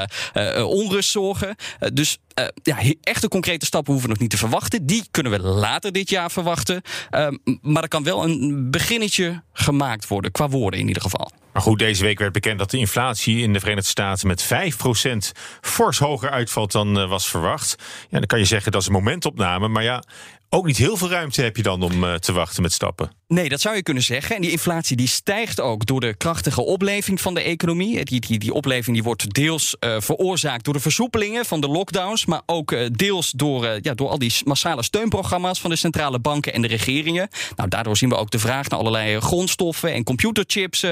[0.66, 1.56] onrust zorgen.
[1.92, 4.86] dus uh, ja, echte concrete stappen hoeven we nog niet te verwachten.
[4.86, 6.82] Die kunnen we later dit jaar verwachten.
[7.10, 7.28] Uh,
[7.60, 11.30] maar er kan wel een beginnetje gemaakt worden, qua woorden in ieder geval.
[11.52, 15.40] Maar goed, deze week werd bekend dat de inflatie in de Verenigde Staten met 5%
[15.60, 17.76] fors hoger uitvalt dan uh, was verwacht.
[18.10, 19.68] Ja, dan kan je zeggen dat is een momentopname.
[19.68, 20.02] Maar ja,
[20.48, 23.10] ook niet heel veel ruimte heb je dan om uh, te wachten met stappen.
[23.28, 24.36] Nee, dat zou je kunnen zeggen.
[24.36, 28.04] En die inflatie die stijgt ook door de krachtige opleving van de economie.
[28.04, 32.26] Die, die, die opleving die wordt deels uh, veroorzaakt door de versoepelingen van de lockdowns.
[32.26, 36.18] Maar ook uh, deels door, uh, ja, door al die massale steunprogramma's van de centrale
[36.18, 37.28] banken en de regeringen.
[37.56, 40.84] Nou, daardoor zien we ook de vraag naar allerlei grondstoffen en computerchips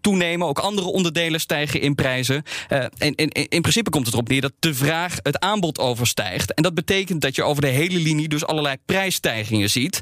[0.00, 0.46] toenemen.
[0.46, 2.42] Ook andere onderdelen stijgen in prijzen.
[2.68, 6.54] en, en in principe komt het erop neer dat de vraag het aanbod overstijgt.
[6.54, 10.00] En dat betekent dat je over de hele linie dus allerlei prijsstijgingen ziet.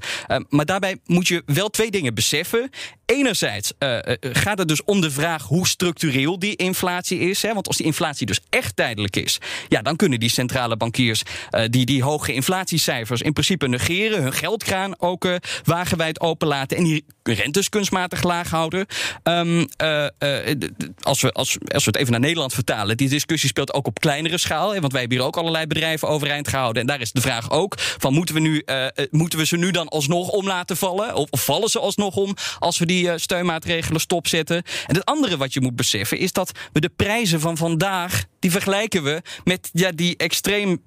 [0.48, 2.70] maar daarbij moet je wel twee dingen beseffen.
[3.07, 7.42] enerzijds uh, gaat het dus om de vraag hoe structureel die inflatie is.
[7.42, 7.55] Hè?
[7.55, 11.64] Want als die inflatie dus echt tijdelijk is, ja, dan kunnen die centrale bankiers uh,
[11.70, 15.29] die, die hoge inflatiecijfers in principe negeren, hun geldkraan ook
[15.64, 18.87] wagenwijd openlaten en die rentes kunstmatig laag houden.
[19.22, 19.66] Um,
[21.00, 24.00] als, we, als, als we het even naar Nederland vertalen, die discussie speelt ook op
[24.00, 24.80] kleinere schaal.
[24.80, 26.82] Want wij hebben hier ook allerlei bedrijven overeind gehouden.
[26.82, 28.64] En daar is de vraag ook: van moeten we, nu,
[29.10, 31.14] moeten we ze nu dan alsnog om laten vallen?
[31.14, 34.56] Of, of vallen ze alsnog om als we die die steunmaatregelen stopzetten.
[34.87, 38.50] En het andere wat je moet beseffen is dat we de prijzen van vandaag, die
[38.50, 40.82] vergelijken we met ja, die extreem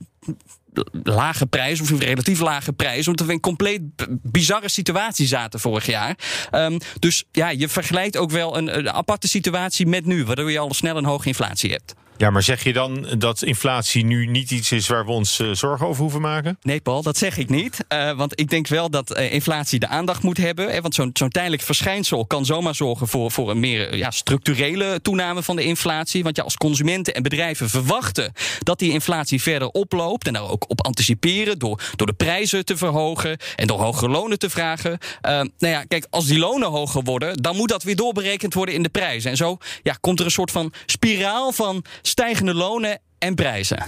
[1.03, 3.81] lage prijs, of een relatief lage prijs, omdat we in een compleet
[4.21, 6.17] bizarre situatie zaten vorig jaar.
[6.51, 10.59] Um, dus ja, je vergelijkt ook wel een, een aparte situatie met nu, waardoor je
[10.59, 11.93] al snel een hoge inflatie hebt.
[12.17, 15.51] Ja, maar zeg je dan dat inflatie nu niet iets is waar we ons uh,
[15.51, 16.57] zorgen over hoeven maken?
[16.61, 17.85] Nee, Paul, dat zeg ik niet.
[17.93, 20.69] Uh, want ik denk wel dat uh, inflatie de aandacht moet hebben.
[20.71, 24.99] Hè, want zo'n zo'n tijdelijk verschijnsel kan zomaar zorgen voor, voor een meer ja, structurele
[25.01, 26.23] toename van de inflatie.
[26.23, 30.27] Want ja, als consumenten en bedrijven verwachten dat die inflatie verder oploopt.
[30.27, 34.39] en daar ook op anticiperen door, door de prijzen te verhogen en door hogere lonen
[34.39, 34.97] te vragen.
[35.21, 38.83] nou ja, kijk, als die lonen hoger worden, dan moet dat weer doorberekend worden in
[38.83, 39.31] de prijzen.
[39.31, 43.85] En zo ja, komt er een soort van spiraal van stijgende lonen en prijzen.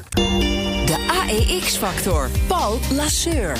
[0.85, 2.29] De AEX-factor.
[2.47, 3.57] Paul Lasseur.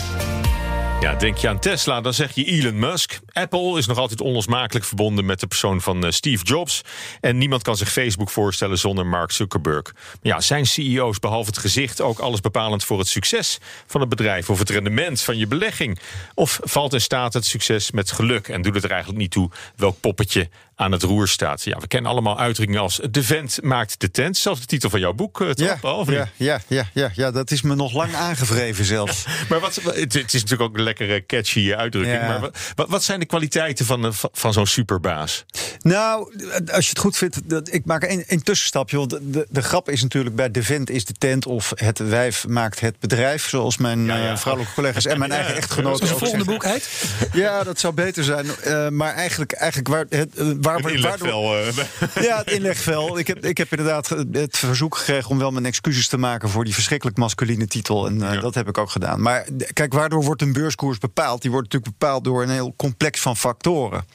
[1.00, 3.20] Ja, denk je aan Tesla, dan zeg je Elon Musk.
[3.34, 6.82] Apple is nog altijd onlosmakelijk verbonden met de persoon van uh, Steve Jobs.
[7.22, 9.94] En niemand kan zich Facebook voorstellen zonder Mark Zuckerberg.
[9.94, 14.10] Maar ja, zijn CEO's behalve het gezicht ook alles bepalend voor het succes van het
[14.10, 16.00] bedrijf of het rendement van je belegging?
[16.34, 19.50] Of valt in staat het succes met geluk en doet het er eigenlijk niet toe
[19.76, 21.64] welk poppetje aan het roer staat.
[21.64, 24.38] Ja, we kennen allemaal uitdrukkingen als de vent maakt de tent.
[24.38, 27.62] Zelfs de titel van jouw boek, uh, ja, ja, ja, ja, ja, ja, dat is
[27.62, 29.26] me nog lang aangevreven zelfs.
[29.50, 32.22] maar wat, het, het, is natuurlijk ook een lekkere catchy uitdrukking.
[32.22, 32.40] Maar
[32.76, 35.46] wat, wat, zijn de kwaliteiten van, van zo'n superbaas?
[35.80, 36.34] Nou,
[36.72, 38.98] als je het goed vindt, dat, ik maak een, een tussenstapje.
[38.98, 41.98] Want de, de, de, grap is natuurlijk bij de vent is de tent of het
[41.98, 43.50] wijf maakt het bedrijf.
[43.50, 44.32] Zoals mijn ja.
[44.32, 46.04] Uh, vrouwelijke collega's en mijn eigen echtgenoten.
[46.04, 46.90] Is het volgende boek heet?
[47.34, 48.46] Ja, dat zou beter zijn.
[48.66, 50.30] Uh, maar eigenlijk, eigenlijk waar, het,
[50.62, 51.44] waar het inlegvel.
[51.44, 51.86] Waardoor,
[52.30, 53.20] ja, het inlegvel.
[53.20, 56.64] Ik heb, ik heb inderdaad het verzoek gekregen om wel mijn excuses te maken voor
[56.64, 58.06] die verschrikkelijk masculine titel.
[58.06, 58.40] En uh, ja.
[58.40, 59.22] dat heb ik ook gedaan.
[59.22, 61.42] Maar kijk, waardoor wordt een beurskoers bepaald?
[61.42, 64.06] Die wordt natuurlijk bepaald door een heel complex van factoren.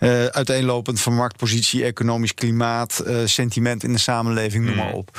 [0.00, 5.18] Uh, uiteenlopend van marktpositie, economisch klimaat, sentiment in de samenleving, noem maar op.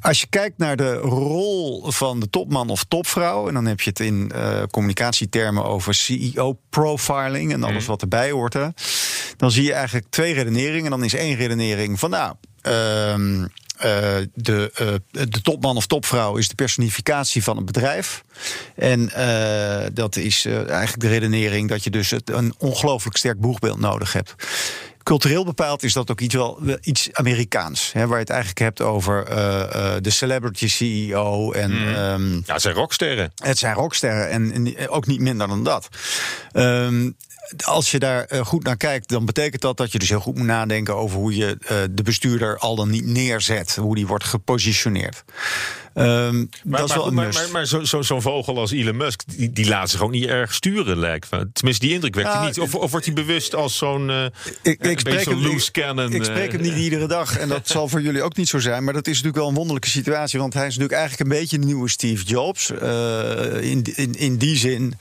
[0.00, 3.90] Als je kijkt naar de rol van de topman of topvrouw, en dan heb je
[3.90, 8.66] het in uh, communicatietermen over CEO-profiling en alles wat erbij hoort, hè,
[9.36, 10.90] dan zie je eigenlijk twee redeneringen.
[10.90, 12.34] Dan is één redenering van nou.
[12.62, 13.44] Uh,
[13.84, 18.24] uh, de, uh, de topman of topvrouw is de personificatie van het bedrijf.
[18.76, 23.78] En uh, dat is eigenlijk de redenering dat je dus het, een ongelooflijk sterk boegbeeld
[23.78, 24.34] nodig hebt.
[25.10, 27.92] Cultureel bepaald is dat ook iets, wel, iets Amerikaans.
[27.92, 29.24] Hè, waar je het eigenlijk hebt over
[30.02, 31.52] de celebrity CEO.
[31.52, 31.94] En, mm.
[31.94, 33.32] um, ja, het zijn rocksterren.
[33.34, 35.88] Het zijn rocksterren en, en ook niet minder dan dat.
[36.52, 37.16] Um,
[37.64, 40.46] als je daar goed naar kijkt, dan betekent dat dat je dus heel goed moet
[40.46, 45.24] nadenken over hoe je uh, de bestuurder al dan niet neerzet, hoe die wordt gepositioneerd.
[45.94, 48.96] Um, maar, dat is wel maar, maar, maar, maar zo'n zo, zo vogel als Elon
[48.96, 51.48] Musk, die, die laat zich ook niet erg sturen, lijkt me.
[51.52, 52.60] Tenminste, die indruk wekt hij niet.
[52.60, 54.24] Of, of wordt hij bewust als zo'n uh,
[54.62, 56.12] ik, ik spreek hem, loose cannon?
[56.12, 58.84] Ik spreek hem niet iedere dag en dat zal voor jullie ook niet zo zijn.
[58.84, 60.38] Maar dat is natuurlijk wel een wonderlijke situatie.
[60.38, 62.70] Want hij is natuurlijk eigenlijk een beetje de nieuwe Steve Jobs.
[62.70, 64.94] Uh, in, in, in die zin.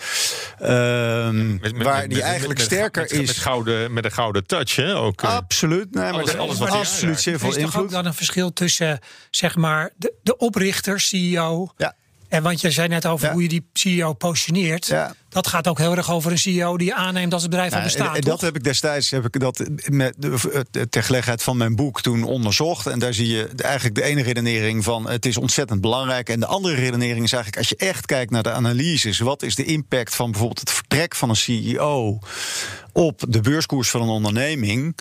[0.60, 3.28] Met, met, waar die eigenlijk sterker met, is.
[3.28, 4.96] Met, gouden, met een gouden touch, hè?
[4.96, 5.94] Ook, uh, absoluut.
[5.94, 8.54] Nee, alles, maar alles wat absoluut zeer veel Er is toch ook dan een verschil
[8.54, 9.00] tussen,
[9.32, 11.74] zeg maar, de, de oprichter, CEO.
[11.78, 11.96] Ja.
[12.30, 13.34] En want je zei net over Ja.
[13.34, 14.86] hoe je die CEO positioneert.
[14.88, 15.16] Ja.
[15.30, 17.92] Dat gaat ook heel erg over een CEO die aanneemt als het bedrijf al Nou,
[17.92, 18.16] bestaat.
[18.16, 18.32] en, toch?
[18.32, 22.24] dat heb ik destijds heb ik dat met de, ter gelegenheid van mijn boek toen
[22.24, 22.88] onderzocht.
[22.88, 26.30] En daar zie je eigenlijk de ene redenering van het is ontzettend belangrijk.
[26.30, 29.20] En de andere redenering is eigenlijk als je echt kijkt naar de analyses.
[29.20, 32.20] Wat is de impact van bijvoorbeeld het vertrek van een CEO
[32.94, 34.98] op de beurskoers van een onderneming?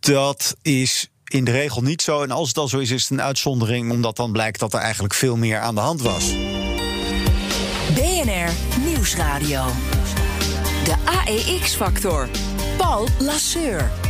[0.00, 2.22] Dat is in de regel niet zo.
[2.22, 3.90] En als het al zo is, is het een uitzondering.
[3.90, 6.34] Omdat dan blijkt dat er eigenlijk veel meer aan de hand was.
[7.94, 8.50] BNR
[8.84, 9.64] Nieuwsradio.
[10.84, 12.28] De AEX-factor.
[12.76, 14.05] Paul Lasseur.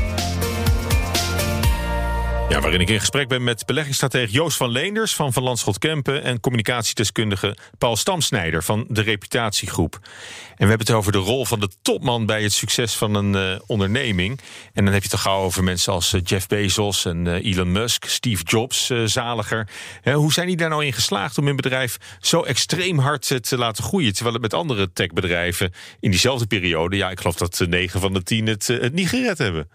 [2.49, 6.23] Ja, waarin ik in gesprek ben met beleggingsstratege Joost van Leenders van Van Landschot Kempen
[6.23, 9.95] en communicatiedeskundige Paul Stamsnijder van de Reputatiegroep.
[10.03, 10.11] En
[10.57, 13.59] we hebben het over de rol van de topman bij het succes van een uh,
[13.67, 14.41] onderneming.
[14.73, 17.45] En dan heb je het toch gauw over mensen als uh, Jeff Bezos en uh,
[17.45, 19.69] Elon Musk, Steve Jobs, zaliger.
[20.13, 23.85] hoe zijn die daar nou in geslaagd om hun bedrijf zo extreem hard te laten
[23.85, 24.13] groeien?
[24.13, 28.23] Terwijl het met andere techbedrijven in diezelfde periode, ja, ik geloof dat 9 van de
[28.23, 29.69] 10 het, het niet gered hebben.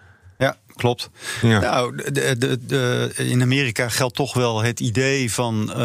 [0.75, 1.09] Klopt.
[1.41, 1.59] Ja.
[1.59, 5.75] Nou, de, de, de, in Amerika geldt toch wel het idee van uh,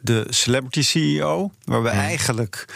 [0.00, 2.66] de celebrity CEO, waar we eigenlijk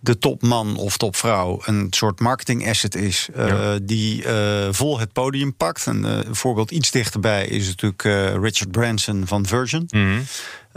[0.00, 3.78] de topman of topvrouw een soort marketing asset is, uh, ja.
[3.82, 5.86] die uh, vol het podium pakt.
[5.86, 8.02] Een uh, voorbeeld iets dichterbij is natuurlijk
[8.42, 9.88] Richard Branson van Virgin.
[9.90, 10.24] Mm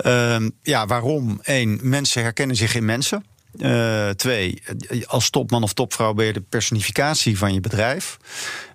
[0.04, 0.52] -hmm.
[0.62, 1.39] ja, waarom?
[1.41, 3.26] Eén, mensen herkennen zich in mensen.
[3.57, 4.61] Uh, twee,
[5.05, 8.17] als topman of topvrouw ben je de personificatie van je bedrijf.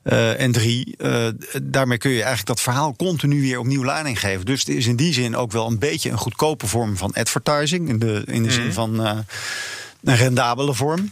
[0.04, 1.28] Uh, en drie, uh,
[1.62, 4.46] daarmee kun je eigenlijk dat verhaal continu weer opnieuw lading geven.
[4.46, 7.88] Dus het is in die zin ook wel een beetje een goedkope vorm van advertising.
[7.88, 11.10] In de, in de zin van een rendabele vorm.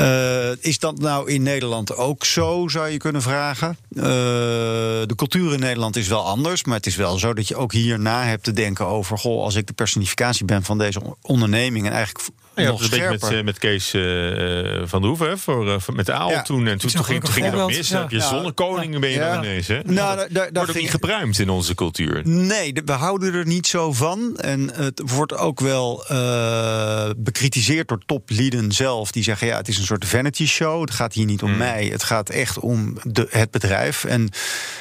[0.00, 3.76] Uh, is dat nou in Nederland ook zo, zou je kunnen vragen?
[3.90, 7.56] Uh, de cultuur in Nederland is wel anders, maar het is wel zo dat je
[7.56, 11.00] ook hier na hebt te denken over: goh, als ik de personificatie ben van deze
[11.22, 12.28] onderneming en eigenlijk
[12.64, 16.12] ja, nog een beetje met, met Kees uh, van der Hoeven, voor, uh, met de
[16.12, 16.42] AAL ja.
[16.42, 16.66] toen.
[16.66, 17.88] En toen, toen, ging, ging het ook mis.
[17.88, 18.00] Ja.
[18.00, 18.98] Heb je zonnekoning ja.
[18.98, 19.66] ben je dan ineens.
[19.66, 19.80] Hè?
[19.84, 22.20] Nou, daar, daar wordt ook niet gebruimd in onze cultuur.
[22.24, 24.36] Nee, we houden er niet zo van.
[24.36, 29.10] En het wordt ook wel uh, bekritiseerd door toplieden zelf.
[29.10, 30.80] Die zeggen, ja, het is een soort vanity show.
[30.80, 31.56] Het gaat hier niet om mm.
[31.56, 31.84] mij.
[31.84, 34.04] Het gaat echt om de, het bedrijf.
[34.04, 34.28] En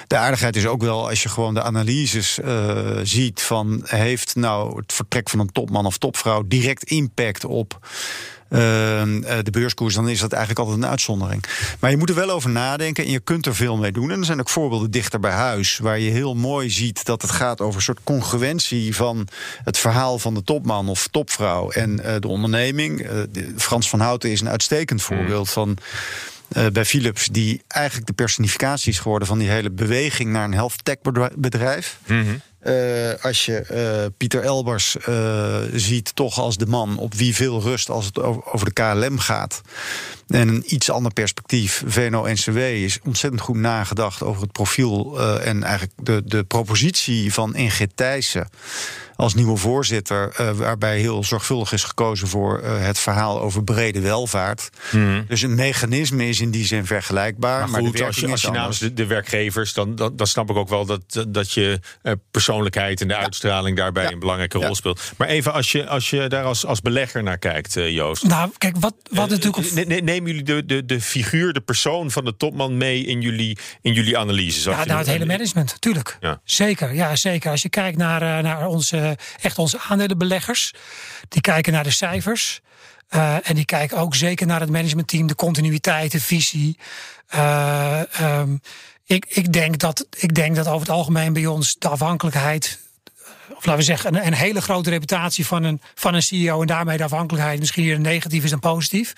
[0.08, 2.40] de aardigheid is ook wel, als je gewoon de analyses
[3.04, 3.42] ziet...
[3.42, 6.44] van heeft nou het vertrek van een topman of topvrouw...
[6.48, 7.80] direct impact op op
[8.50, 8.60] uh,
[9.44, 11.44] de beurskoers, dan is dat eigenlijk altijd een uitzondering.
[11.80, 14.12] Maar je moet er wel over nadenken en je kunt er veel mee doen.
[14.12, 17.32] En er zijn ook voorbeelden dichter bij huis, waar je heel mooi ziet dat het
[17.32, 19.28] gaat over een soort congruentie van
[19.64, 23.12] het verhaal van de topman of topvrouw en uh, de onderneming.
[23.12, 23.22] Uh,
[23.58, 25.78] Frans van Houten is een uitstekend voorbeeld van.
[26.58, 30.54] Uh, bij Philips, die eigenlijk de personificatie is geworden van die hele beweging naar een
[30.54, 30.96] health tech
[31.36, 31.98] bedrijf.
[32.08, 32.42] Mm -hmm.
[32.68, 37.62] Uh, als je uh, Pieter Elbers uh, ziet, toch als de man op wie veel
[37.62, 39.62] rust als het over de KLM gaat.
[40.28, 41.84] En een iets ander perspectief.
[41.86, 47.92] VNO-NCW is ontzettend goed nagedacht over het profiel en eigenlijk de, de propositie van Ingrid
[47.96, 48.48] Thijssen
[49.16, 54.00] als nieuwe voorzitter, uh, waarbij heel zorgvuldig is gekozen voor uh, het verhaal over brede
[54.00, 54.70] welvaart.
[54.92, 55.26] Mm.
[55.28, 57.70] Dus een mechanisme is in die zin vergelijkbaar.
[57.70, 60.50] Maar, goed, maar als je, als je namens de, de, werkgevers, dan, dan, dan, snap
[60.50, 63.20] ik ook wel dat, dat je uh, persoonlijkheid en de ja.
[63.20, 64.12] uitstraling daarbij ja.
[64.12, 64.66] een belangrijke ja.
[64.66, 65.02] rol speelt.
[65.18, 68.24] Maar even als je, als je daar als, als belegger naar kijkt, Joost.
[68.24, 69.88] Nou, kijk, wat, wat natuurlijk.
[70.04, 73.58] Ne, nemen jullie de, de, de figuur, de persoon van de topman mee in jullie,
[73.82, 74.64] in jullie analyses?
[74.64, 76.18] Ja, nou, het hele management, natuurlijk.
[76.44, 77.52] Zeker, ja, zeker.
[77.52, 80.74] Als je kijkt naar, naar onze echt onze aandelenbeleggers.
[81.30, 82.62] Die kijken naar de cijfers.
[83.10, 86.78] Uh, en die kijken ook zeker naar het managementteam, de continuïteit, de visie.
[87.36, 88.60] Uh, um,
[89.06, 92.80] ik, ik, denk dat, ik denk dat over het algemeen bij ons de afhankelijkheid.
[93.50, 96.62] Of laten we zeggen, een, een hele grote reputatie van een, van een CEO.
[96.62, 99.14] En daarmee de afhankelijkheid misschien hier negatief is dan positief.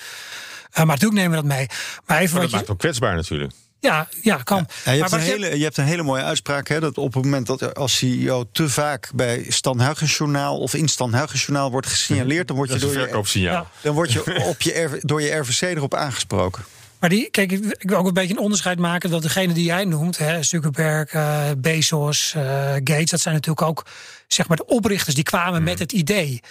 [0.77, 1.67] Uh, maar natuurlijk nemen we dat mee.
[2.05, 3.53] Maar even maar dat maakt je, ook kwetsbaar natuurlijk.
[3.79, 4.67] Ja, ja kan.
[4.85, 6.67] Ja, je, hebt een hele, je hebt een hele mooie uitspraak.
[6.67, 10.73] Hè, dat op het moment dat er als CEO te vaak bij Stan Journaal of
[10.73, 13.67] in Stan Journaal wordt gesignaleerd, dan word je, door je, ja.
[13.81, 16.63] dan word je op je, door je RVC erop aangesproken.
[16.99, 19.85] Maar die, kijk, ik wil ook een beetje een onderscheid maken dat degene die jij
[19.85, 23.85] noemt, hè, Zuckerberg, uh, Bezos, uh, Gates, dat zijn natuurlijk ook
[24.27, 26.41] zeg maar de oprichters die kwamen met het idee.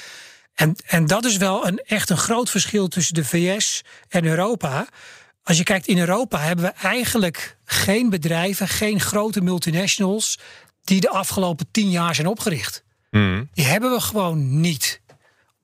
[0.56, 4.86] En, en dat is wel een, echt een groot verschil tussen de VS en Europa.
[5.42, 10.38] Als je kijkt in Europa hebben we eigenlijk geen bedrijven, geen grote multinationals
[10.84, 12.84] die de afgelopen tien jaar zijn opgericht.
[13.10, 13.48] Mm.
[13.52, 15.00] Die hebben we gewoon niet.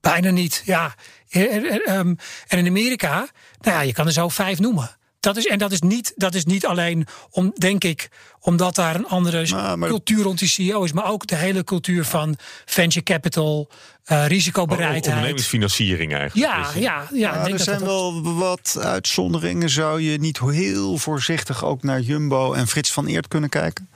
[0.00, 0.62] Bijna niet.
[0.64, 0.94] Ja.
[1.28, 3.28] En in Amerika,
[3.60, 4.96] nou ja, je kan er zo vijf noemen.
[5.22, 8.08] Dat is, en dat is, niet, dat is niet alleen, om, denk ik,
[8.40, 11.64] omdat daar een andere maar, maar cultuur rond die CEO is, maar ook de hele
[11.64, 13.70] cultuur van venture capital,
[14.06, 15.06] uh, risicobereidheid.
[15.06, 16.52] Ondernemingsfinanciering eigenlijk.
[16.52, 17.34] Ja, ja, ja.
[17.34, 19.70] Nou, er zijn dat wel wat uitzonderingen.
[19.70, 23.88] Zou je niet heel voorzichtig ook naar Jumbo en Frits van Eert kunnen kijken?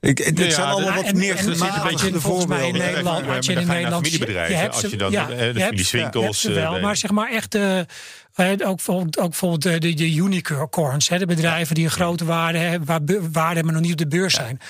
[0.00, 2.66] Ik, dit ja, zijn allemaal wat meer gematigde voorbeelden.
[2.66, 6.42] in Nederland, als je in Nederland je hebt als je dan ja, de familie Swinkels,
[6.42, 7.86] ja, wel, maar zeg maar echt de
[8.40, 12.58] ook bijvoorbeeld, ook bijvoorbeeld de, de, de unicorns, hè, de bedrijven die een grote waarde
[12.58, 13.00] hebben, waar
[13.32, 14.60] waarde hebben, maar nog niet op de beurs zijn.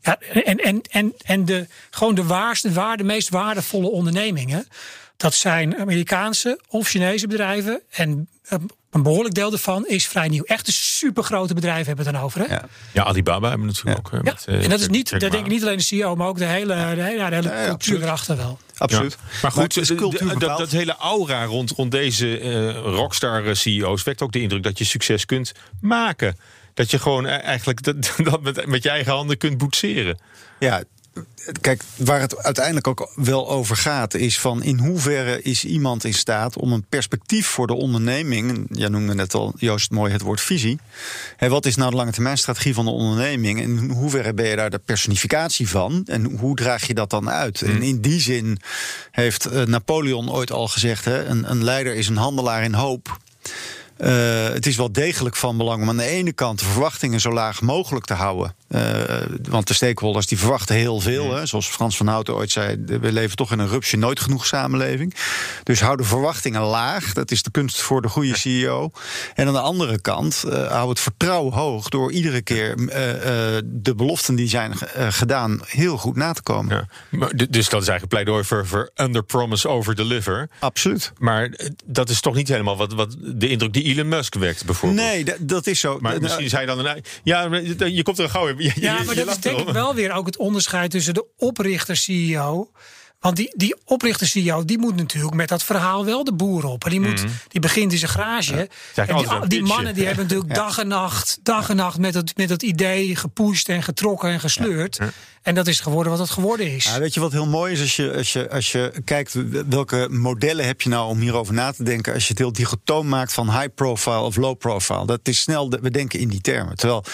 [0.00, 4.66] Ja, en en, en, en de, gewoon de waarste, waar, de meest waardevolle ondernemingen.
[5.18, 7.80] Dat zijn Amerikaanse of Chinese bedrijven.
[7.90, 8.58] En eh,
[8.90, 10.42] een behoorlijk deel daarvan is vrij nieuw.
[10.44, 12.40] Echte supergrote bedrijven hebben het dan over.
[12.40, 12.46] Hè?
[12.54, 12.64] Ja.
[12.92, 14.12] ja, Alibaba hebben we natuurlijk ook.
[14.12, 16.16] eh, Ja, met, eh, en dat is niet, dat denk ik niet alleen de CEO,
[16.16, 18.58] maar ook de hele, de hele, ja, de hele cultuur erachter wel.
[18.76, 19.12] Absoluut.
[19.20, 19.38] Ja.
[19.42, 24.22] Maar goed, het is de- dat, dat hele aura rond, rond deze eh, rockstar-CEO's wekt
[24.22, 26.36] ook de indruk dat je succes kunt maken.
[26.74, 27.96] Dat je gewoon eigenlijk dat,
[28.30, 30.18] dat met, met je eigen handen kunt boetseren.
[30.58, 30.82] Ja,
[31.60, 36.14] kijk, waar het uiteindelijk ook wel over gaat, is van in hoeverre is iemand in
[36.14, 38.66] staat om een perspectief voor de onderneming.
[38.70, 40.78] Jij noemde net al, Joost, mooi het woord visie.
[41.36, 43.62] Hè, wat is nou de lange termijn strategie van de onderneming?
[43.62, 46.02] En in hoeverre ben je daar de personificatie van?
[46.06, 47.62] En hoe draag je dat dan uit?
[47.62, 48.58] En in die zin
[49.10, 53.18] heeft eh, Napoleon ooit al gezegd: hè, een, een leider is een handelaar in hoop.
[53.98, 57.32] Eh, het is wel degelijk van belang om aan de ene kant de verwachtingen zo
[57.32, 58.54] laag mogelijk te houden.
[58.68, 59.02] Eh,
[59.48, 61.34] want de stakeholders die verwachten heel veel.
[61.34, 61.46] Hè.
[61.46, 65.14] Zoals Frans van Houten ooit zei: we leven toch in een rupsje nooit genoeg samenleving.
[65.62, 67.12] Dus hou de verwachtingen laag.
[67.12, 68.90] Dat is de kunst voor de goede CEO.
[69.34, 73.02] En aan de andere kant eh, hou het vertrouwen hoog door iedere keer eh,
[73.64, 74.72] de beloften die zijn
[75.08, 76.74] gedaan heel goed na te komen.
[76.76, 76.88] Ja.
[77.18, 80.48] Maar, dus dat is eigenlijk pleidooi voor, voor under promise, over deliver.
[80.58, 81.12] Absoluut.
[81.18, 81.50] Maar
[81.84, 85.00] dat is toch niet helemaal wat, wat de indruk die Elon Musk wekt, bijvoorbeeld.
[85.00, 85.98] Nee, dat, is zo.
[86.00, 87.04] Maar misschien is hij dan een.
[87.22, 87.48] Ja,
[87.86, 88.57] je komt er gauw in.
[88.58, 92.70] Ja, maar je dat is denk ik wel weer ook het onderscheid tussen de oprichter-CEO.
[93.20, 96.84] Want die, die oprichter-CEO die moet natuurlijk met dat verhaal wel de boer op.
[96.84, 98.68] En die, moet, die begint in zijn garage.
[98.94, 102.48] en die, mannen die hebben natuurlijk dag en nacht, dag en nacht met het, met
[102.48, 104.98] het idee gepusht en getrokken en gesleurd.
[105.42, 106.84] En dat is geworden wat het geworden is.
[106.84, 109.36] Ja, weet je wat heel mooi is als je, als, je, als je kijkt
[109.68, 112.14] welke modellen heb je nou om hierover na te denken.
[112.14, 115.06] Als je het heel dichotoom maakt van high profile of low profile.
[115.06, 116.76] Dat is snel, we denken in die termen.
[116.76, 117.04] Terwijl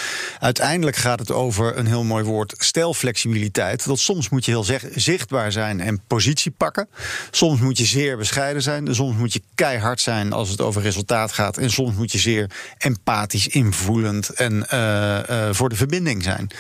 [0.40, 3.84] uiteindelijk gaat het over een heel mooi woord stijlflexibiliteit.
[3.84, 6.88] Dat soms moet je heel zeg- zichtbaar zijn en positie pakken.
[7.30, 8.94] Soms moet je zeer bescheiden zijn.
[8.94, 11.58] Soms moet je keihard zijn als het over resultaat gaat.
[11.58, 16.50] En soms moet je zeer empathisch, invoelend en eh, eh, voor de verbinding zijn.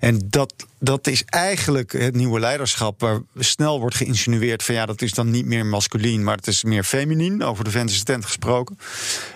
[0.00, 5.02] En dat, dat is eigenlijk het nieuwe leiderschap waar snel wordt geïnsinueerd van ja, dat
[5.02, 8.78] is dan niet meer masculien, maar het is meer feminien, over de assistent gesproken.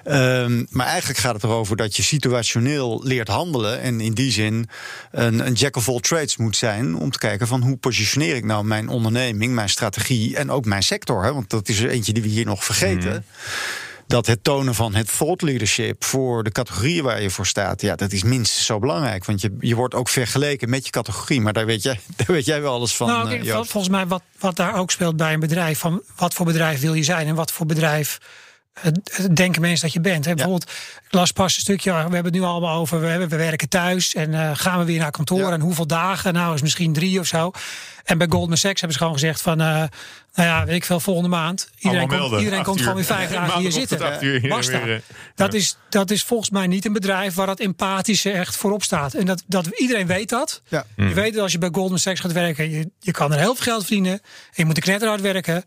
[0.04, 4.68] Ehm, maar eigenlijk gaat het erover dat je situationeel leert handelen en in die zin
[5.10, 8.44] een, een jack of all trades moet zijn om te kijken van hoe positioneer ik
[8.44, 12.12] nou mijn onderneming, mijn strategie en ook mijn sector, hè, want dat is er eentje
[12.12, 13.24] die we hier nog vergeten
[14.08, 17.96] dat het tonen van het thought leadership voor de categorieën waar je voor staat, ja,
[17.96, 19.24] dat is minstens zo belangrijk.
[19.24, 22.44] Want je, je wordt ook vergeleken met je categorie, maar daar weet jij, daar weet
[22.44, 23.06] jij wel alles van.
[23.06, 25.78] nou, eh, kijk, volgens mij wat, wat daar ook speelt bij een bedrijf.
[25.78, 28.18] Van wat voor bedrijf wil je zijn en wat voor bedrijf
[29.32, 30.24] denken mensen dat je bent.
[30.24, 30.34] Hè?
[30.34, 30.70] Bijvoorbeeld,
[31.06, 33.68] ik las pas een stukje, we hebben het nu allemaal over, we, hebben, we werken
[33.68, 35.50] thuis en eh, gaan we weer naar kantoor Ja.
[35.50, 36.32] en hoeveel dagen?
[36.32, 37.50] Nou, is misschien drie of zo.
[38.04, 39.66] En bij Goldman Sachs hebben ze gewoon gezegd van, eh,
[40.34, 41.70] nou ja, weet ik veel, volgende maand.
[41.78, 44.00] Iedereen komt, iedereen komt gewoon weer vijf dagen hier zitten.
[44.02, 44.82] acht uur hier Basta.
[44.82, 45.00] weer, eh,
[45.34, 45.58] Dat, ja.
[45.58, 49.14] is, dat is volgens mij niet een bedrijf waar dat empathische echt voorop staat.
[49.14, 50.62] En dat, dat iedereen weet dat.
[50.68, 50.86] Ja.
[50.96, 53.54] Je weet dat als je bij Goldman Sachs gaat werken, je, je kan er heel
[53.54, 54.12] veel geld verdienen.
[54.12, 54.20] En
[54.54, 55.64] je moet er knetterhard werken.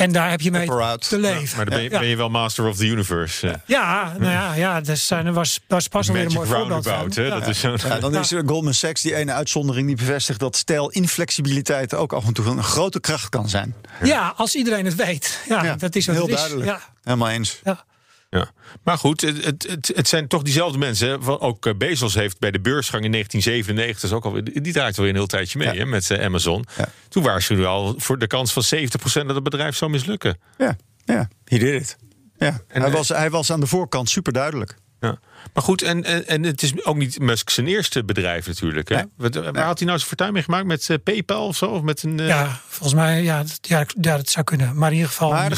[0.00, 0.66] En daar heb je mee
[0.98, 1.56] te leven.
[1.56, 1.98] Maar dan ben je, Ja.
[1.98, 3.48] ben je wel master of the universe.
[3.48, 3.54] eh.
[3.66, 7.14] Ja, nou ja, ja dat zijn, er was, was pas alweer een mooi voorbeeld roundabout,
[7.14, 7.22] van.
[7.22, 7.28] hè?
[7.28, 7.38] Ja.
[7.38, 7.78] Dat is zo'n...
[7.88, 12.12] Ja, dan is er Goldman Sachs die ene uitzondering die bevestigt dat stijl inflexibiliteit ook
[12.12, 13.74] af en toe een grote kracht kan zijn.
[14.02, 15.40] Ja, als iedereen het weet.
[15.48, 16.40] Ja, Ja, dat is wat heel het is.
[16.40, 16.68] duidelijk.
[16.70, 17.60] Ja, Helemaal eens.
[17.64, 17.84] ja.
[18.30, 18.50] Ja.
[18.84, 21.22] Maar goed, het, het, het, zijn toch diezelfde mensen.
[21.22, 24.96] Van- Ook eh, Bezos heeft bij de beursgang in 1997, is ook alweer, die draait
[24.96, 25.74] alweer een heel tijdje mee Ja.
[25.74, 26.64] hè, met eh, Amazon.
[26.76, 26.88] Ja.
[27.08, 30.38] Toen waarschuwde hij al voor de kans van 70% dat het bedrijf zou mislukken.
[30.58, 31.96] Ja, ja, he did it.
[32.38, 32.46] Ja.
[32.68, 34.76] En, hij, eh, was, hij was aan de voorkant super duidelijk.
[35.00, 35.18] Ja.
[35.54, 38.88] Maar goed, en, en, en het is ook niet Musk zijn eerste bedrijf natuurlijk.
[38.88, 38.94] Hè?
[38.94, 39.04] Nee.
[39.16, 40.66] Wat, waar had hij nou zijn fortuin mee gemaakt?
[40.66, 41.66] Met eh, PayPal of zo?
[41.66, 44.76] Of met een, eh, ja, volgens mij, ja, dat, ja, ja, dat zou kunnen.
[44.76, 45.30] Maar in ieder geval.
[45.30, 45.56] Maar de,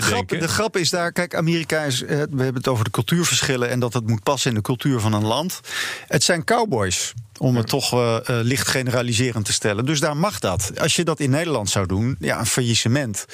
[0.00, 3.70] grap, de grap is daar, kijk, Amerika is, eh, we hebben het over de cultuurverschillen
[3.70, 5.60] en dat het moet passen in de cultuur van een land.
[6.06, 7.12] Het zijn cowboys.
[7.38, 7.92] Om het toch
[8.26, 9.86] licht generaliserend te stellen.
[9.86, 10.80] Dus daar mag dat.
[10.80, 13.24] Als je dat in Nederland zou doen, ja, een faillissement.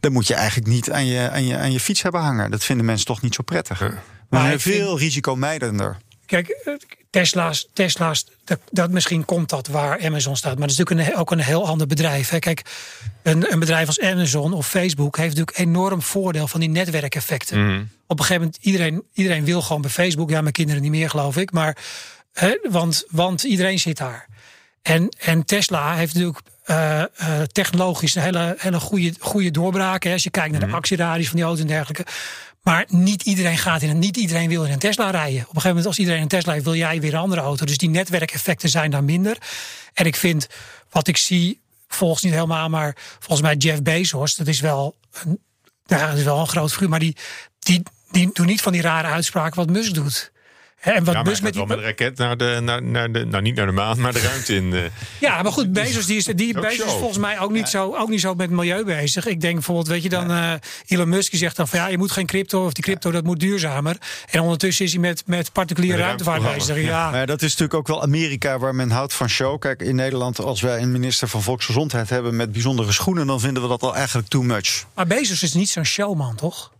[0.00, 2.50] Dan moet je eigenlijk niet aan je, aan je, aan je fiets hebben hangen.
[2.50, 3.78] Dat vinden mensen toch niet zo prettig.
[3.78, 3.94] We
[4.28, 5.96] Maar vind- veel risicomijdender.
[6.26, 6.74] Kijk, eh,
[7.10, 10.58] Tesla's, Tesla's dat, dat misschien komt dat waar Amazon staat.
[10.58, 12.28] Maar dat is natuurlijk een, ook een heel ander bedrijf.
[12.28, 12.38] Hè.
[12.38, 12.62] Kijk,
[13.22, 17.64] een, een bedrijf als Amazon of Facebook heeft natuurlijk enorm voordeel van die netwerkeffecten.
[17.64, 17.84] Mhm.
[18.06, 20.30] Op een gegeven moment, iedereen, iedereen wil gewoon bij Facebook.
[20.30, 21.52] Ja, mijn kinderen niet meer, geloof ik.
[21.52, 21.76] Maar,
[22.32, 24.26] hè, want, want iedereen zit daar.
[24.82, 27.08] En, en Tesla heeft natuurlijk eh, eh,
[27.52, 30.02] technologisch een hele, hele goede, goede doorbraak.
[30.04, 32.04] Hè, als je kijkt naar de actieradius van die auto en dergelijke.
[32.68, 35.40] Maar niet iedereen gaat in een, niet iedereen wil in een Tesla rijden.
[35.40, 37.66] Op een gegeven moment, als iedereen een Tesla heeft, wil jij weer een andere auto.
[37.66, 39.36] Dus die netwerkeffecten zijn daar minder.
[39.94, 40.46] En ik vind
[40.90, 45.40] wat ik zie volgens niet helemaal, maar volgens mij Jeff Bezos, dat is wel een,
[45.86, 47.16] dat is wel een groot figuur, maar die,
[47.58, 50.32] die, die niet van die rare uitspraken wat Musk doet.
[50.78, 53.12] En wat Ja, Musk hij met die, wel met een raket naar de, naar, naar
[53.12, 54.72] de, nou niet naar de maan, maar de ruimte in.
[54.74, 54.82] eh.
[55.20, 56.98] Ja, maar goed, Bezos, die is, die, Bezos show.
[56.98, 59.26] volgens mij ook niet, zo, ook niet zo met milieu bezig.
[59.26, 60.52] Ik denk bijvoorbeeld, weet je dan, eh,
[60.86, 63.24] Elon Musk die zegt dan van ja, je moet geen crypto, of die crypto dat
[63.24, 63.96] moet duurzamer.
[64.30, 66.82] En ondertussen is hij met, met particuliere Met ruimtevaart bezig.
[66.82, 67.10] Ja.
[67.10, 69.58] Maar ja, dat is natuurlijk ook wel Amerika waar men houdt van show.
[69.60, 73.62] Kijk, in Nederland, als wij een minister van Volksgezondheid hebben met bijzondere schoenen, dan vinden
[73.62, 74.84] we dat al eigenlijk too much.
[74.94, 76.72] Maar Bezos is niet zo'n showman, toch?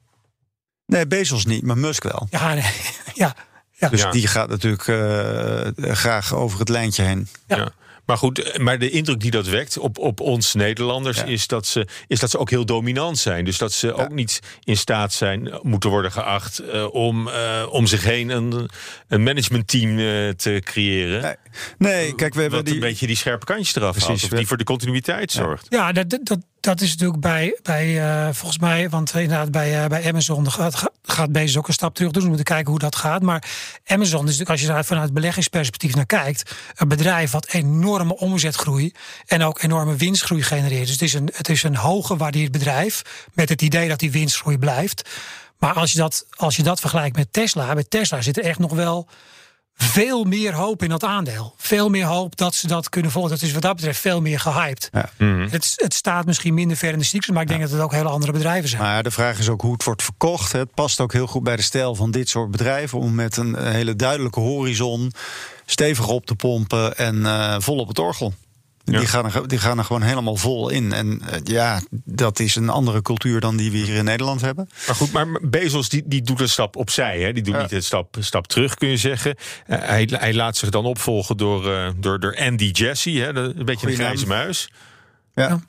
[0.86, 2.26] Nee, Bezos niet, maar Musk wel.
[2.30, 2.62] Ja, nee,
[3.14, 3.34] ja.
[3.78, 3.88] Ja.
[3.88, 4.10] Dus Ja.
[4.10, 7.28] die gaat natuurlijk eh, graag over het lijntje heen.
[7.46, 7.68] Ja.
[8.06, 11.24] Maar goed, maar de indruk die dat wekt op, op ons Nederlanders Ja.
[11.24, 13.44] is, dat ze, is dat ze ook heel dominant zijn.
[13.44, 17.86] Dus dat ze ook niet in staat zijn, moeten worden geacht eh, om, eh, om
[17.86, 18.68] zich heen een,
[19.08, 21.22] een managementteam eh, te creëren.
[21.22, 21.36] Nee,
[21.78, 22.74] nee kijk, we hebben Wat die...
[22.74, 24.32] een beetje die scherpe kantjes eraf Precies, haalt.
[24.32, 25.66] Of die voor de continuïteit zorgt.
[25.68, 29.88] Ja, dat, dat- dat, is natuurlijk bij, bij eh, volgens mij, want inderdaad bij, eh,
[29.88, 32.11] bij Amazon gaat, gaat Bezos ook een stap terug.
[32.11, 33.22] Dus we moeten kijken hoe dat gaat.
[33.22, 33.44] Maar
[33.86, 38.92] Amazon is natuurlijk, als je daar vanuit beleggingsperspectief naar kijkt, een bedrijf wat enorme omzetgroei
[39.26, 40.86] en ook enorme winstgroei genereert.
[40.86, 44.59] Dus het is een, het is een hooggewaardeerd bedrijf met het idee dat die winstgroei
[44.59, 45.09] blijft.
[45.59, 48.59] Maar als je dat, als je dat vergelijkt met Tesla, bij Tesla zit er echt
[48.59, 49.09] nog wel
[49.78, 51.54] veel meer hoop in dat aandeel.
[51.56, 53.30] Veel meer hoop dat ze dat kunnen volgen.
[53.30, 54.90] Dat is wat dat betreft veel meer gehyped.
[54.92, 55.10] Ja.
[55.50, 57.92] Het, het staat misschien minder ver in de cyclus, maar ik denk dat het ook
[57.92, 58.82] hele andere bedrijven zijn.
[58.82, 60.52] Maar de vraag is ook hoe het wordt verkocht.
[60.52, 63.56] Het past ook heel goed bij de stijl van dit soort bedrijven om met een
[63.58, 65.12] hele duidelijke horizon
[65.66, 68.34] stevig op te pompen en eh, vol op het orgel.
[68.91, 68.99] Ja.
[68.99, 70.93] Die, gaan er, die gaan er gewoon helemaal vol in.
[70.93, 74.68] En eh, ja, dat is een andere cultuur dan die we hier in Nederland hebben.
[74.86, 77.20] Maar goed, maar Bezos die, die doet een stap opzij.
[77.20, 77.32] Hè?
[77.32, 77.62] Die doet Ja.
[77.62, 79.34] niet een stap, stap terug, kun je zeggen.
[79.66, 83.18] Eh, hij, hij laat zich dan opvolgen door, eh, door, door Andy Jassy.
[83.18, 83.34] Hè?
[83.34, 84.68] Een beetje een grijze muis.
[85.39, 85.61] Ja.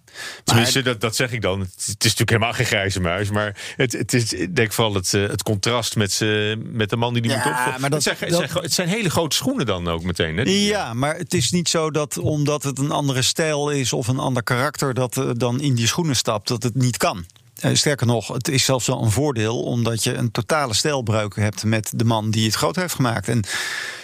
[0.43, 1.59] Tenminste, dat, dat zeg ik dan.
[1.59, 3.29] Het, is natuurlijk helemaal geen grijze muis.
[3.29, 6.95] Maar het, het is, ik denk vooral het, eh, het contrast met, ze, met de
[6.95, 7.81] man die die Ja, moet opvolgen.
[7.81, 10.37] maar dat- het, zijn, dat- het, zijn, hele grote schoenen dan ook meteen.
[10.37, 10.43] Hè?
[10.43, 14.07] Die- Ja, maar het is niet zo dat omdat het een andere stijl is of
[14.07, 17.25] een ander karakter, dat eh, dan in die schoenen stapt, dat het niet kan.
[17.59, 21.63] Eh, Sterker nog, het is zelfs wel een voordeel, omdat je een totale stijlbreuk hebt
[21.63, 23.27] met de man die het groot heeft gemaakt.
[23.27, 23.43] En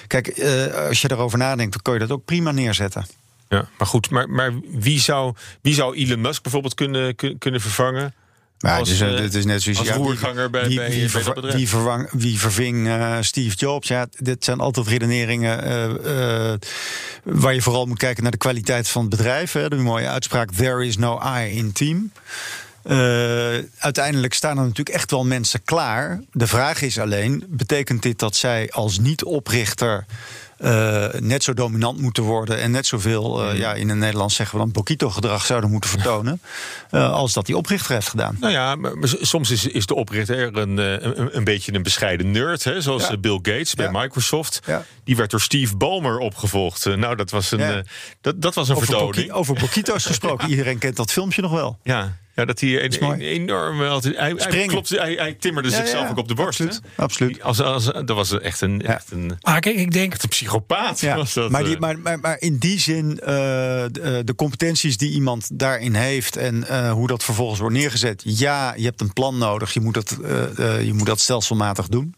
[0.08, 3.06] kijk, eh, als je erover nadenkt, dan kun je dat ook prima neerzetten.
[3.50, 7.62] Ja, maar goed, maar, maar wie, zou, wie zou Elon Musk bijvoorbeeld kunnen, kun- kunnen
[7.62, 8.14] vervangen?
[8.60, 10.90] Maar Als, het, is, eh, het is net zoals als ja, roerganger bij- wie, bij-
[10.90, 11.56] wie, bij verva- dat bedrijf.
[11.56, 13.88] wie, vervang, wie verving eh, Steve Jobs?
[13.88, 16.54] Ja, dit zijn altijd redeneringen eh,
[17.24, 19.52] waar je vooral moet kijken naar de kwaliteit van het bedrijf.
[19.52, 19.70] Hè.
[19.70, 22.12] De mooie uitspraak: There is no I in team.
[23.78, 26.22] Uiteindelijk staan er natuurlijk echt wel mensen klaar.
[26.32, 30.06] De vraag is alleen: betekent dit dat zij als niet-oprichter
[30.58, 34.58] eh, net zo dominant moeten worden en net zoveel, eh, ja, in het Nederlands zeggen
[34.58, 36.42] we dan Bokito-gedrag zouden moeten vertonen,
[36.90, 38.38] eh, als dat die oprichter heeft gedaan?
[38.40, 42.32] Nou ja, maar, maar soms is, is de oprichter een, een, een beetje een bescheiden
[42.32, 42.64] nerd.
[42.64, 42.82] Hè?
[42.82, 43.18] Zoals Ja.
[43.18, 43.92] Bill Gates bij Ja.
[44.02, 44.60] Microsoft.
[44.66, 44.84] Ja.
[45.04, 46.86] Die werd door Steve Ballmer opgevolgd.
[46.86, 47.86] Nou, dat was een,
[48.22, 49.16] dat, dat was een Over, vertoning.
[49.28, 50.50] Boki- over Bokito's gesproken.
[50.50, 51.80] Iedereen kent dat filmpje nog wel.
[51.84, 52.18] Ja.
[52.36, 53.80] Ja, dat hij een, enorm...
[53.80, 56.62] Hij, klopt, hij, hij timmerde Ja, zichzelf ja, ook op de borst.
[56.62, 57.04] absoluut, hè?
[57.04, 57.42] absoluut.
[57.42, 61.00] Als, als, dat was echt een, echt een, Maar kijk, ik denk, een psychopaat.
[61.00, 61.80] Ja, was dat, maar, die, eh.
[61.80, 66.36] maar, maar, maar in die zin, eh, de, eh, de competenties die iemand daarin heeft
[66.38, 68.22] en eh, hoe dat vervolgens wordt neergezet.
[68.26, 69.74] Ja, je hebt een plan nodig.
[69.74, 72.16] Je moet dat, eh, eh, je moet dat stelselmatig doen.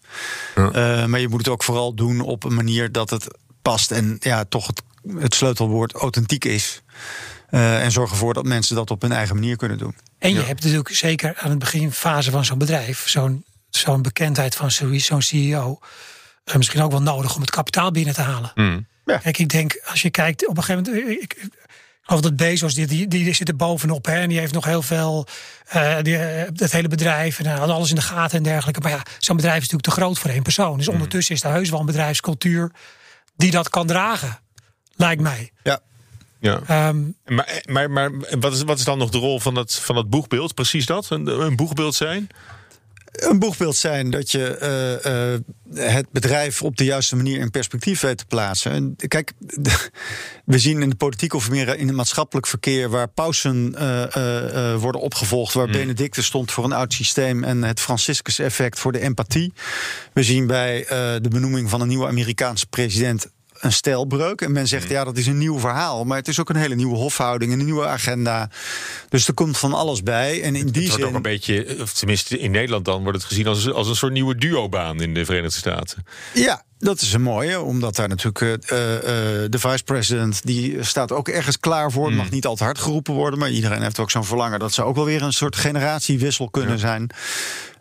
[0.56, 3.28] Eh, maar je moet het ook vooral doen op een manier dat het
[3.62, 4.82] past en ja, toch het,
[5.18, 6.82] het sleutelwoord authentiek is.
[7.48, 9.96] Eh, en zorg ervoor dat mensen dat op hun eigen manier kunnen doen.
[10.20, 14.72] en je hebt natuurlijk zeker aan het beginfase van zo'n bedrijf, zo'n zo'n bekendheid van
[14.72, 15.80] zo'n zo'n CEO,
[16.44, 18.52] eh, misschien ook wel nodig om het kapitaal binnen te halen.
[18.56, 18.88] Hmm.
[19.06, 19.18] Ja.
[19.18, 21.22] Kijk, ik denk, als je kijkt, op een gegeven moment.
[21.22, 21.50] Ik, ik,
[22.02, 24.06] geloof dat Bezos, die, die, die zit er bovenop.
[24.06, 25.28] Hè, en die heeft nog heel veel.
[25.68, 27.40] eh die, eh, het hele bedrijf.
[27.40, 28.80] En alles in de gaten en dergelijke.
[28.82, 30.78] Maar ja, zo'n bedrijf is natuurlijk te groot voor één persoon.
[30.78, 32.72] Dus ondertussen is er heus wel een bedrijfscultuur.
[33.36, 34.40] die dat kan dragen.
[34.96, 35.52] Lijkt mij.
[35.64, 35.80] Ja.
[36.40, 36.62] Ja.
[36.68, 39.96] Ehm, Maar, maar, maar wat, is, wat is dan nog de rol van dat, van
[39.96, 40.54] dat boegbeeld?
[40.54, 41.10] Precies dat?
[41.10, 42.30] Een, een boegbeeld zijn?
[43.12, 45.40] Een boegbeeld zijn dat je eh, eh,
[45.74, 48.72] het bedrijf op de juiste manier in perspectief weet te plaatsen.
[48.72, 49.34] En kijk,
[50.46, 54.74] we zien in de politiek of meer in het maatschappelijk verkeer waar pausen eh, eh,
[54.74, 59.00] eh, worden opgevolgd, waar Benedictus stond voor een oud systeem en het Franciscus-effect voor de
[59.00, 59.54] empathie.
[60.14, 60.88] We zien bij eh,
[61.22, 63.28] de benoeming van een nieuwe Amerikaanse president
[63.60, 64.42] een stijlbreuk.
[64.42, 66.04] En men zegt, ja, dat is een nieuw verhaal.
[66.04, 68.50] Maar het is ook een hele nieuwe hofhouding, een nieuwe agenda.
[69.10, 70.42] Dus er komt van alles bij.
[70.42, 71.16] En in die Het wordt ook zin...
[71.16, 74.36] een beetje, of tenminste in Nederland dan, wordt het gezien als, als een soort nieuwe
[74.36, 76.06] duobaan in de Verenigde Staten.
[76.34, 78.60] Ja, Dat is een mooie, omdat daar natuurlijk uh, uh,
[79.50, 80.46] de vice-president...
[80.46, 82.08] die staat ook ergens klaar voor.
[82.08, 83.40] Het mag niet al te hard geroepen worden...
[83.40, 84.60] maar iedereen heeft ook zo'n verlangen...
[84.60, 87.10] dat ze ook wel weer een soort generatiewissel kunnen zijn.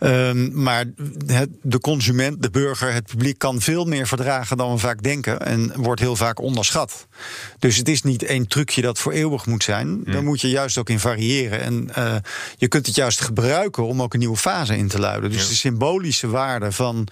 [0.00, 0.84] Um, maar
[1.26, 3.38] het, de consument, de burger, het publiek...
[3.38, 5.40] kan veel meer verdragen dan we vaak denken...
[5.40, 7.06] en wordt heel vaak onderschat.
[7.58, 10.04] Dus het is niet één trucje dat voor eeuwig moet zijn.
[10.04, 11.60] Daar moet je juist ook in variëren.
[11.60, 12.14] En uh,
[12.56, 15.30] je kunt het juist gebruiken om ook een nieuwe fase in te luiden.
[15.30, 17.08] Dus de symbolische waarde van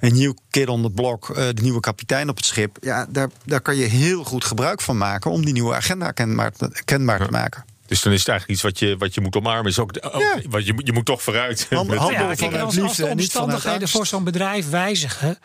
[0.00, 2.76] een nieuw kid on the block, uh, de nieuwe kapitein op het schip.
[2.80, 6.52] Ja, daar, daar kan je heel goed gebruik van maken om die nieuwe agenda kenbaar,
[6.84, 7.64] kenbaar te maken.
[7.86, 9.70] Dus dan is het eigenlijk iets wat je, wat je moet omarmen.
[9.70, 10.38] Is ook, ook ja.
[10.48, 11.66] wat je, je moet toch vooruit.
[11.70, 15.38] Hand, handel ja, kijk, van als, als de omstandigheden voor zo'n bedrijf wijzigen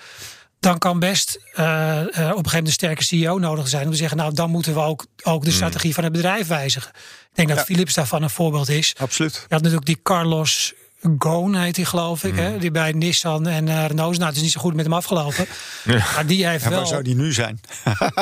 [0.62, 3.92] dan kan best uh, uh, op een gegeven moment een sterke CEO nodig zijn om
[3.92, 5.96] te zeggen, nou dan moeten we ook, ook de strategie mm.
[5.96, 6.92] van het bedrijf wijzigen.
[7.30, 7.64] Ik denk dat ja.
[7.64, 8.96] Philips daarvan een voorbeeld is.
[8.98, 9.34] Absoluut.
[9.34, 10.74] Je had natuurlijk die Carlos
[11.18, 12.32] Goon heet hij geloof ik.
[12.32, 12.38] Mm.
[12.38, 12.58] Hè?
[12.58, 14.18] Die bij Nissan en uh, Renault.
[14.18, 15.46] Nou, het is niet zo goed met hem afgelopen.
[15.84, 15.98] Ja.
[16.16, 16.78] Maar die heeft wel...
[16.78, 17.62] Waar zou die nu zijn?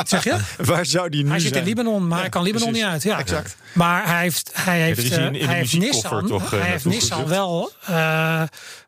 [0.04, 0.38] zeg je?
[0.72, 1.54] waar zou die nu hij zijn?
[1.54, 2.84] Hij zit in Libanon, maar ja, hij kan Libanon precies.
[2.84, 3.04] niet uit.
[3.04, 3.20] Ja.
[3.20, 3.56] Exact.
[3.74, 7.28] Maar hij heeft, hij heeft, ja, in, in hij heeft Nissan, toch, hij heeft Nissan
[7.28, 8.42] wel uh,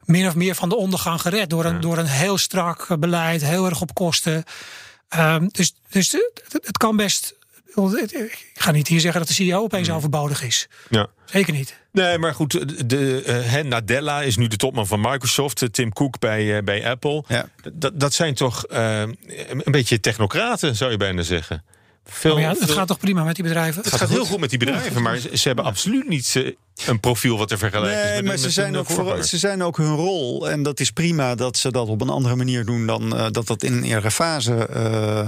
[0.06, 1.50] min of meer van de ondergang gered.
[1.50, 4.44] Door een, door een heel strak beleid, heel erg op kosten.
[5.18, 7.36] Um, dus dus het, het kan best
[7.76, 9.96] ik ga niet hier zeggen dat de CEO opeens mm.
[9.96, 10.68] overbodig is.
[10.90, 11.08] Ja.
[11.26, 11.80] Zeker niet.
[11.92, 15.74] Nee, maar goed, de, uh, Nadella is nu de topman van Microsoft.
[15.74, 17.24] Tim Cook bij, uh, bij Apple.
[17.28, 17.50] Ja.
[17.74, 19.00] Dat, dat zijn toch uh,
[19.48, 21.64] een beetje technocraten, zou je bijna zeggen.
[22.06, 22.76] Veel, ja, het veel...
[22.76, 23.76] gaat toch prima met die bedrijven?
[23.76, 26.26] Het, het gaat, gaat heel goed met die bedrijven, maar ze, ze hebben absoluut niet
[26.88, 29.64] een profiel wat te vergelijken nee, is met maar ze, zijn ook voor, ze zijn
[29.64, 30.50] ook hun rol.
[30.50, 33.48] En dat is prima dat ze dat op een andere manier doen dan uh, dat
[33.48, 34.68] dat in een eerdere fase.
[34.76, 35.28] Uh,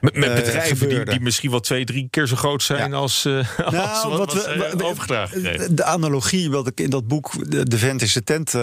[0.00, 2.96] met, met bedrijven die, die, misschien wel twee, drie keer zo groot zijn ja.
[2.96, 5.76] als, nou, als wat, wat, we, wat overgedragen kregen.
[5.76, 8.54] De analogie wat ik in dat boek De, de Ventische Tent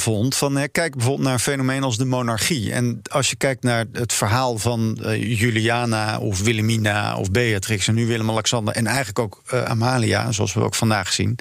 [0.00, 0.36] vond.
[0.36, 2.72] Van, hè, kijk bijvoorbeeld naar een fenomeen als de monarchie.
[2.72, 8.06] En als je kijkt naar het verhaal van Juliana of Wilhelmina of Beatrix en nu
[8.06, 11.38] Willem-Alexander en eigenlijk ook Amalia, zoals we ook vandaag zien.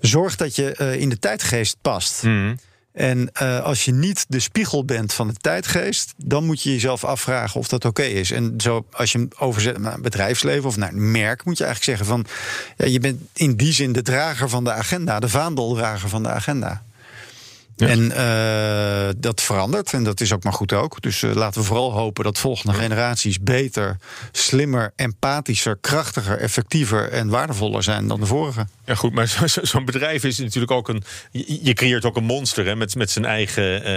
[0.00, 2.22] Zorg dat je uh, in de tijdgeest past.
[2.22, 2.56] Mm.
[2.92, 7.04] En uh, als je niet de spiegel bent van de tijdgeest, dan moet je jezelf
[7.04, 8.30] afvragen of dat oké okay is.
[8.30, 11.98] En zo, als je hem overzet naar bedrijfsleven of naar een merk, moet je eigenlijk
[11.98, 12.26] zeggen van
[12.76, 16.28] ja, je bent in die zin de drager van de agenda, de vaandeldrager van de
[16.28, 16.82] agenda.
[17.82, 17.88] Ja.
[17.88, 21.00] En uh, dat verandert en dat is ook maar goed ook.
[21.00, 23.96] Dus uh, laten we vooral hopen dat volgende generaties beter,
[24.32, 28.66] slimmer, empathischer, krachtiger, effectiever en waardevoller zijn dan de vorige.
[28.84, 31.02] Ja, goed, maar zo'n zo, zo bedrijf is natuurlijk ook een.
[31.62, 33.88] Je creëert ook een monster hè, met, met zijn eigen.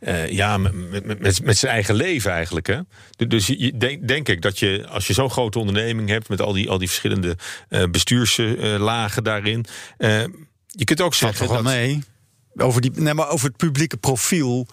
[0.00, 2.66] Uh, ja, met, met, met, met zijn eigen leven eigenlijk.
[2.66, 2.80] Hè?
[3.28, 6.52] Dus je, denk, denk ik dat je, als je zo'n grote onderneming hebt met al
[6.52, 7.36] die, al die verschillende
[7.90, 9.66] bestuurslagen daarin.
[10.66, 11.38] je kunt ook zeggen.
[11.38, 12.02] Toch wel dat, mee
[12.58, 14.66] over, die, nee, maar over het publieke profiel.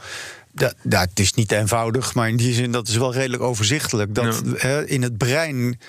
[0.51, 4.15] Dat, dat, is niet eenvoudig, maar in die zin dat is wel redelijk overzichtelijk.
[4.15, 4.51] Dat ja.
[4.55, 5.79] hè, in het brein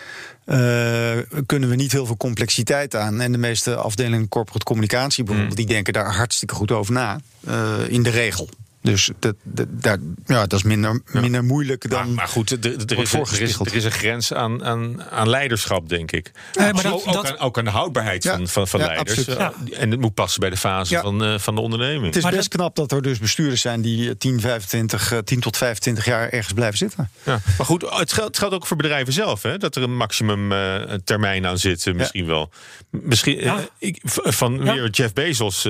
[0.47, 1.17] uh,
[1.47, 3.21] kunnen we niet heel veel complexiteit aan.
[3.21, 5.65] En de meeste afdelingen corporate communicatie bijvoorbeeld, mm.
[5.65, 7.21] die denken daar hartstikke goed over na.
[7.49, 8.49] Uh, in de regel.
[8.87, 12.07] Dus dat, dat, dat, ja, dat is minder, minder moeilijk dan.
[12.07, 15.29] Maar, maar goed, er, er, is, er, is, er is een grens aan, aan, aan
[15.29, 16.31] leiderschap, denk ik.
[16.53, 18.87] Ja, maar dat, ook, dat, aan, ook aan de houdbaarheid ja, van, van, van ja,
[18.87, 19.29] leiders.
[19.29, 22.07] Uh, en het moet passen bij de fase van, uh, van de onderneming.
[22.07, 25.57] Het is maar best knap dat er dus bestuurders zijn die 10, 25, 10 tot
[25.57, 27.11] 25 jaar ergens blijven zitten.
[27.23, 27.41] Ja.
[27.57, 30.53] Maar goed, het geldt, het geldt ook voor bedrijven zelf, hè, dat er een maximum
[30.53, 32.51] uh, termijn aan zit, misschien wel.
[32.91, 35.69] Misschien, ik, van weer Jeff Bezos,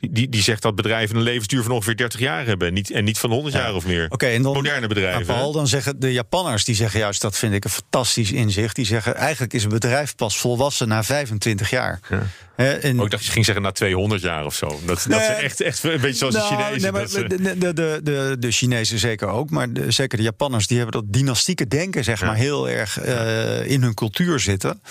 [0.00, 2.72] die, die zegt dat bedrijven een levensduur van ongeveer 30 jaar hebben.
[2.72, 3.60] Niet, en niet van 100 ja.
[3.60, 4.06] jaar of meer.
[4.08, 5.26] Okay, en dan, Moderne bedrijven.
[5.26, 8.76] Paul, dan zeggen de Japanners, die zeggen juist, dat vind ik een fantastisch inzicht.
[8.76, 12.00] Die zeggen, eigenlijk is een bedrijf pas volwassen na 25 jaar.
[12.08, 12.22] Ja.
[12.60, 12.98] He, en...
[12.98, 14.80] oh, ik dacht je ging zeggen na 200 jaar of zo.
[14.84, 16.92] Dat, nee, dat ze echt, echt een beetje zoals nou, de Chinezen.
[16.92, 17.26] Nee, ze...
[17.26, 19.50] de, de, de, de, de Chinezen zeker ook.
[19.50, 22.26] Maar de, zeker de Japanners, die hebben dat dynastieke denken zeg ja.
[22.26, 24.82] maar heel erg uh, in hun cultuur zitten.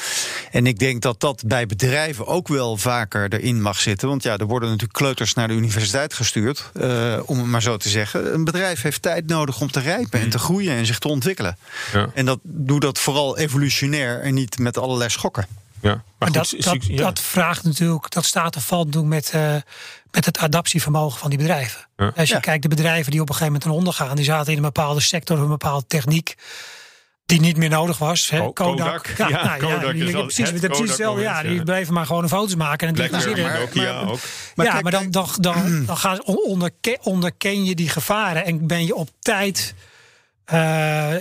[0.52, 4.08] En ik denk dat dat bij bedrijven ook wel vaker erin mag zitten.
[4.08, 6.72] Want ja, er worden natuurlijk kleuters naar de universiteit gestuurd.
[6.82, 8.34] Uh, om het maar zo te zeggen.
[8.34, 11.58] Een bedrijf heeft tijd nodig om te rijpen en te groeien en zich te ontwikkelen.
[11.94, 12.10] Ja.
[12.14, 15.48] En dat, doe dat vooral evolutionair en niet met allerlei schokken.
[15.82, 16.98] Ja, maar goed, dat, dat, ja.
[16.98, 19.56] dat, vraagt natuurlijk, dat staat of valt natuurlijk met, uh,
[20.12, 21.88] met het adaptievermogen van die bedrijven.
[21.98, 22.12] Ja.
[22.16, 22.40] Als je ja.
[22.40, 24.64] kijkt, de bedrijven die op een gegeven moment ten onder gaan, die zaten in een
[24.64, 26.36] bepaalde sector, een bepaalde techniek.
[27.30, 28.30] Die niet meer nodig was.
[28.30, 28.38] Hè?
[28.38, 28.54] Kodak.
[28.54, 29.08] Kodak.
[29.18, 31.22] Ja, ja, nou, Kodak ja, die, al, precies, het, precies hetzelfde.
[31.22, 32.88] Ja, die bleven maar gewoon foto's maken.
[32.88, 34.20] En Blackberry, maar, Nokia maar, ook.
[34.56, 35.56] Maar, ja, kijk, maar dan, dan, dan,
[35.86, 39.74] dan gaat, onderken, onderken je die gevaren en ben je op tijd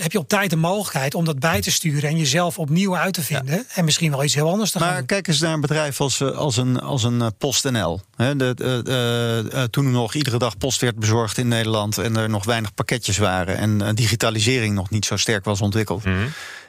[0.00, 3.14] heb je op tijd de mogelijkheid om dat bij te sturen en jezelf opnieuw uit
[3.14, 3.64] te vinden.
[3.74, 5.06] En misschien wel iets heel anders te gaan Maar doen.
[5.06, 8.00] kijk eens naar een bedrijf als, eh, als een, als een eh, PostNL.
[8.16, 11.98] Hè, de, eh, eh, eh, toen er nog iedere dag post werd bezorgd in Nederland
[11.98, 16.04] en er nog weinig pakketjes waren en eh, digitalisering nog niet zo sterk was ontwikkeld.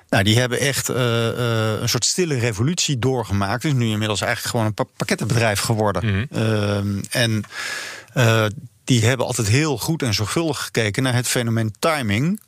[0.10, 1.28] Nou, die hebben echt eh,
[1.74, 3.64] eh, een soort stille revolutie doorgemaakt.
[3.64, 6.28] Het is nu inmiddels eigenlijk gewoon een pa- pakkettenbedrijf geworden.
[6.32, 7.44] Ehm, en
[8.14, 8.46] eh,
[8.84, 12.40] die hebben altijd heel goed en zorgvuldig gekeken naar het fenomeen timing.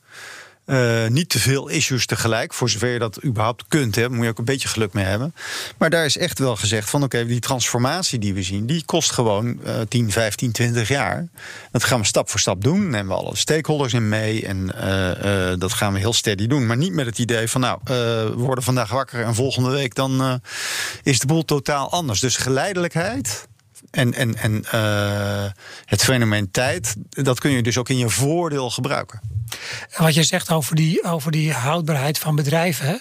[0.71, 3.95] Eh, niet te veel issues tegelijk, voor zover je dat überhaupt kunt.
[3.95, 5.33] Hè, moet je ook een beetje geluk mee hebben.
[5.77, 9.11] Maar daar is echt wel gezegd van oké, die transformatie die we zien, die kost
[9.11, 11.27] gewoon eh 10, 15, 20 jaar.
[11.71, 12.89] Dat gaan we stap voor stap doen.
[12.89, 16.67] Nemen we alle stakeholders in mee en eh, eh, dat gaan we heel steady doen.
[16.67, 20.41] Maar niet met het idee van nou, we worden vandaag wakker en volgende week dan
[21.03, 22.19] is de boel totaal anders.
[22.19, 23.47] Dus geleidelijkheid.
[23.91, 25.51] En, en, en eh,
[25.85, 29.21] het fenomeen tijd, dat kun je dus ook in je voordeel gebruiken.
[29.89, 32.85] En wat je zegt over die, over die houdbaarheid van bedrijven.
[32.85, 32.95] Hè?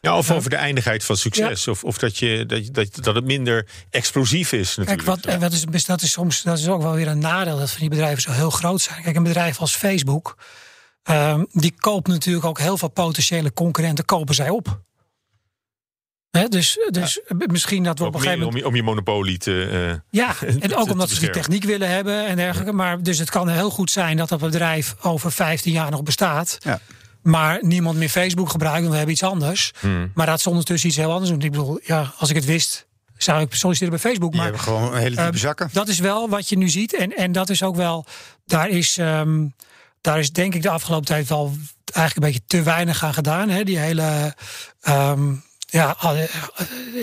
[0.00, 1.68] Ja, of over de eindigheid van succes.
[1.68, 5.08] Of, of dat, je, dat, je- dat, dat het minder explosief is Kijk, natuurlijk.
[5.24, 7.70] wat, en wat is, dat is soms dat is ook wel weer een nadeel dat
[7.70, 9.02] van die bedrijven zo heel groot zijn.
[9.02, 10.36] Kijk, een bedrijf als Facebook,
[11.02, 14.80] ehm, die koopt natuurlijk ook heel veel potentiële concurrenten, kopen zij op.
[16.38, 18.56] Hè, dus dus misschien dat we op een gegeven moment.
[18.56, 19.68] om, je, om je monopolie te...
[19.90, 22.72] eh, Ja, en ook omdat ze die techniek willen hebben en dergelijke.
[22.72, 26.58] Maar dus het kan heel goed zijn dat dat bedrijf over 15 jaar nog bestaat.
[26.60, 26.80] Ja.
[27.22, 29.72] Maar niemand meer Facebook gebruikt, want we hebben iets anders.
[29.80, 30.10] Hmm.
[30.14, 31.40] Maar dat ze ondertussen iets heel anders doen.
[31.40, 34.30] Ik bedoel, ja, als ik het wist, zou ik solliciteren bij Facebook.
[34.32, 35.68] Die Maar hebben gewoon een hele diepe Ehm, zakken.
[35.72, 36.94] Dat is wel wat je nu ziet.
[36.94, 38.04] En, en dat is ook wel.
[38.46, 39.46] Daar is, ehm,
[40.00, 41.52] daar is denk ik de afgelopen tijd wel
[41.92, 43.48] eigenlijk een beetje te weinig aan gedaan.
[43.48, 43.64] Hè?
[43.64, 44.34] Die hele.
[44.80, 45.32] ehm,
[45.74, 46.10] ja, eh,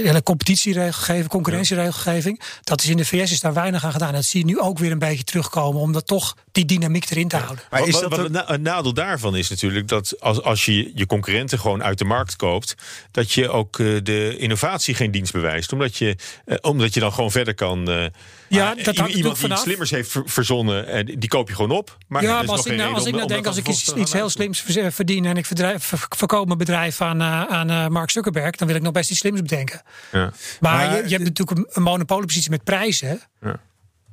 [0.04, 2.42] hele competitieregelgeving, concurrentieregelgeving.
[2.64, 4.14] Dat is in de VS is daar weinig aan gedaan.
[4.14, 5.82] Dat zie je nu ook weer een beetje terugkomen.
[5.82, 7.64] Om dat toch die dynamiek erin te houden.
[7.70, 11.06] Maar is dat een, na- een nadeel daarvan is natuurlijk dat als, als je je
[11.06, 12.76] concurrenten gewoon uit de markt koopt,
[13.12, 15.74] dat je ook eh, de innovatie geen dienst bewijst.
[15.74, 17.90] Omdat je, eh, omdat je dan gewoon verder kan.
[17.90, 18.06] eh,
[18.48, 21.72] Ja, dat hangt iemand die iets slimmers heeft ver- verzonnen, en die koop je gewoon
[21.78, 21.98] op.
[22.08, 24.62] Maar ja, als ik, geen nou, als ik nou denk, als ik iets, heel slims
[24.62, 28.76] ver- verdien en ik verdrijf, ver- verkoop mijn bedrijf aan, aan Mark Zuckerberg, dan wil
[28.78, 29.82] ik nog best iets slims bedenken.
[30.12, 30.20] Ja.
[30.20, 33.22] Maar, Maar je, je hebt natuurlijk een, een monopoliepositie met prijzen.
[33.42, 33.60] Ja.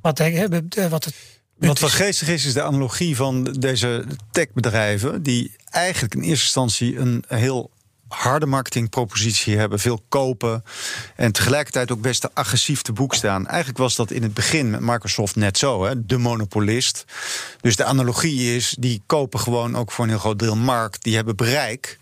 [0.01, 0.45] Wat, eh,
[0.89, 1.15] wat het
[1.59, 5.23] Wat wel geestig is, is de analogie van deze techbedrijven...
[5.23, 7.71] die eigenlijk in eerste instantie een heel
[8.07, 10.63] harde marketingpropositie hebben, veel kopen
[11.15, 13.47] en tegelijkertijd ook best agressief te boek staan.
[13.47, 17.05] Eigenlijk was dat in het begin met Microsoft net zo, hè, de monopolist.
[17.61, 21.15] Dus de analogie is, die kopen gewoon ook voor een heel groot deel markt, die
[21.15, 21.99] hebben bereik.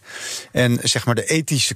[0.51, 1.75] En zeg maar de ethische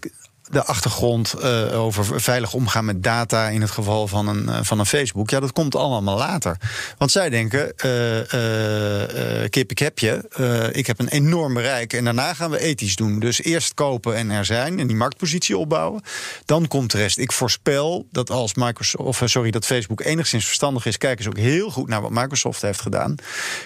[0.51, 4.79] de achtergrond eh, over veilig omgaan met data in het geval van een, eh, van
[4.79, 5.29] een Facebook.
[5.29, 6.57] Ja, dat komt allemaal later.
[6.97, 10.69] Want zij denken, eh, kip, ik heb je.
[10.71, 13.19] Ik heb een enorm bereik en daarna gaan we ethisch doen.
[13.19, 16.01] Dus eerst kopen en er zijn en die marktpositie opbouwen.
[16.45, 17.17] Dan komt de rest.
[17.17, 21.37] Ik voorspel dat als Microsoft, of sorry, dat Facebook enigszins verstandig is, kijken ze ook
[21.37, 23.15] heel goed naar wat Microsoft heeft gedaan.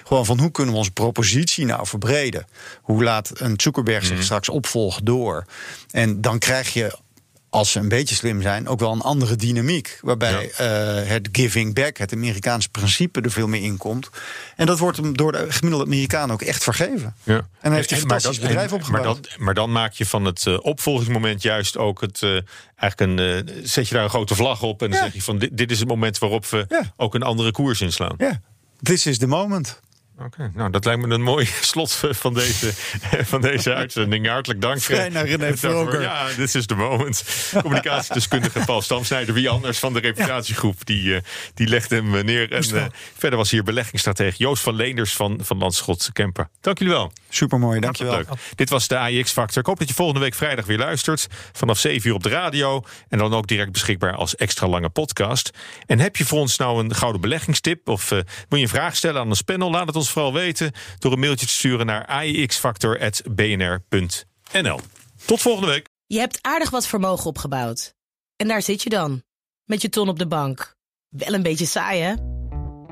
[0.03, 2.45] Gewoon van hoe kunnen we onze propositie nou verbreden?
[2.81, 5.45] Hoe laat een Zuckerberg zich straks opvolgen door?
[5.95, 6.97] En dan krijg je
[7.49, 9.97] als ze een beetje slim zijn, ook wel een andere dynamiek.
[10.01, 14.09] Waarbij eh, het giving back, het Amerikaanse principe, er veel meer in komt.
[14.55, 17.15] En dat wordt hem door de gemiddelde Amerikaan ook echt vergeven.
[17.23, 17.33] Ja.
[17.35, 19.03] En hij heeft een maar fantastisch dat- bedrijf en- opgebouwd.
[19.05, 22.21] Maar, dat, maar dan maak je van het eh, opvolgingsmoment juist ook het.
[22.23, 22.29] eh,
[22.75, 23.49] eigenlijk een.
[23.67, 25.03] zet je daar een grote vlag op en dan Ja.
[25.05, 26.67] zeg je van dit, dit is het moment waarop we
[26.97, 28.15] ook een andere koers inslaan.
[28.17, 28.41] Ja,
[28.81, 29.79] this is the moment.
[30.20, 32.72] Oké, nou dat lijkt me een mooi slot van deze,
[33.26, 34.28] van deze uitzending.
[34.28, 34.82] Hartelijk dank.
[34.82, 35.57] Vrij naar René.
[35.57, 36.01] Vroger.
[36.01, 37.24] Ja, dit is de moment.
[37.61, 39.34] Communicatiedeskundige Paul Stamsnijder.
[39.34, 41.22] Wie anders van de reputatiegroep, die, eh,
[41.53, 42.51] die legde hem eh, neer.
[42.51, 42.82] En wel.
[42.82, 42.88] eh,
[43.18, 46.49] verder was hier beleggingsstratege Joost van Leenders van, van Landschot Kemper.
[46.61, 47.11] Dank jullie wel.
[47.30, 48.13] Supermooi, dankjewel.
[48.16, 48.28] leuk.
[48.55, 49.61] Dit was de AIX Factor.
[49.61, 51.28] Ik hoop dat je volgende week vrijdag weer luistert.
[51.53, 52.84] Vanaf 7 uur op de radio.
[53.09, 55.51] En dan ook direct beschikbaar als extra lange podcast.
[55.86, 57.88] En heb je voor ons nou een gouden beleggingstip?
[57.89, 59.72] Of eh, wil je een vraag stellen aan ons panel?
[59.72, 64.80] Laat het ons vooral weten door een mailtje te sturen naar aixfactor.bnr.nl.
[65.26, 65.89] Tot volgende week.
[66.06, 67.93] Je hebt aardig wat vermogen opgebouwd.
[68.36, 69.24] En daar zit je dan,
[69.64, 70.76] met je ton op de bank.
[71.10, 72.14] Wel een beetje saai, hè?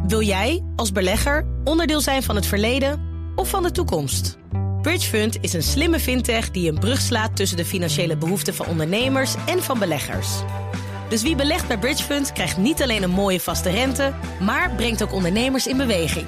[0.08, 4.38] Wil jij, als belegger, onderdeel zijn van het verleden of van de toekomst?
[4.82, 9.36] Bridgefund is een slimme fintech die een brug slaat tussen de financiële behoeften van ondernemers
[9.46, 10.30] en van beleggers.
[11.10, 15.14] Dus wie belegt bij Bridgefund krijgt niet alleen een mooie vaste rente, maar brengt ook
[15.14, 16.28] ondernemers in beweging.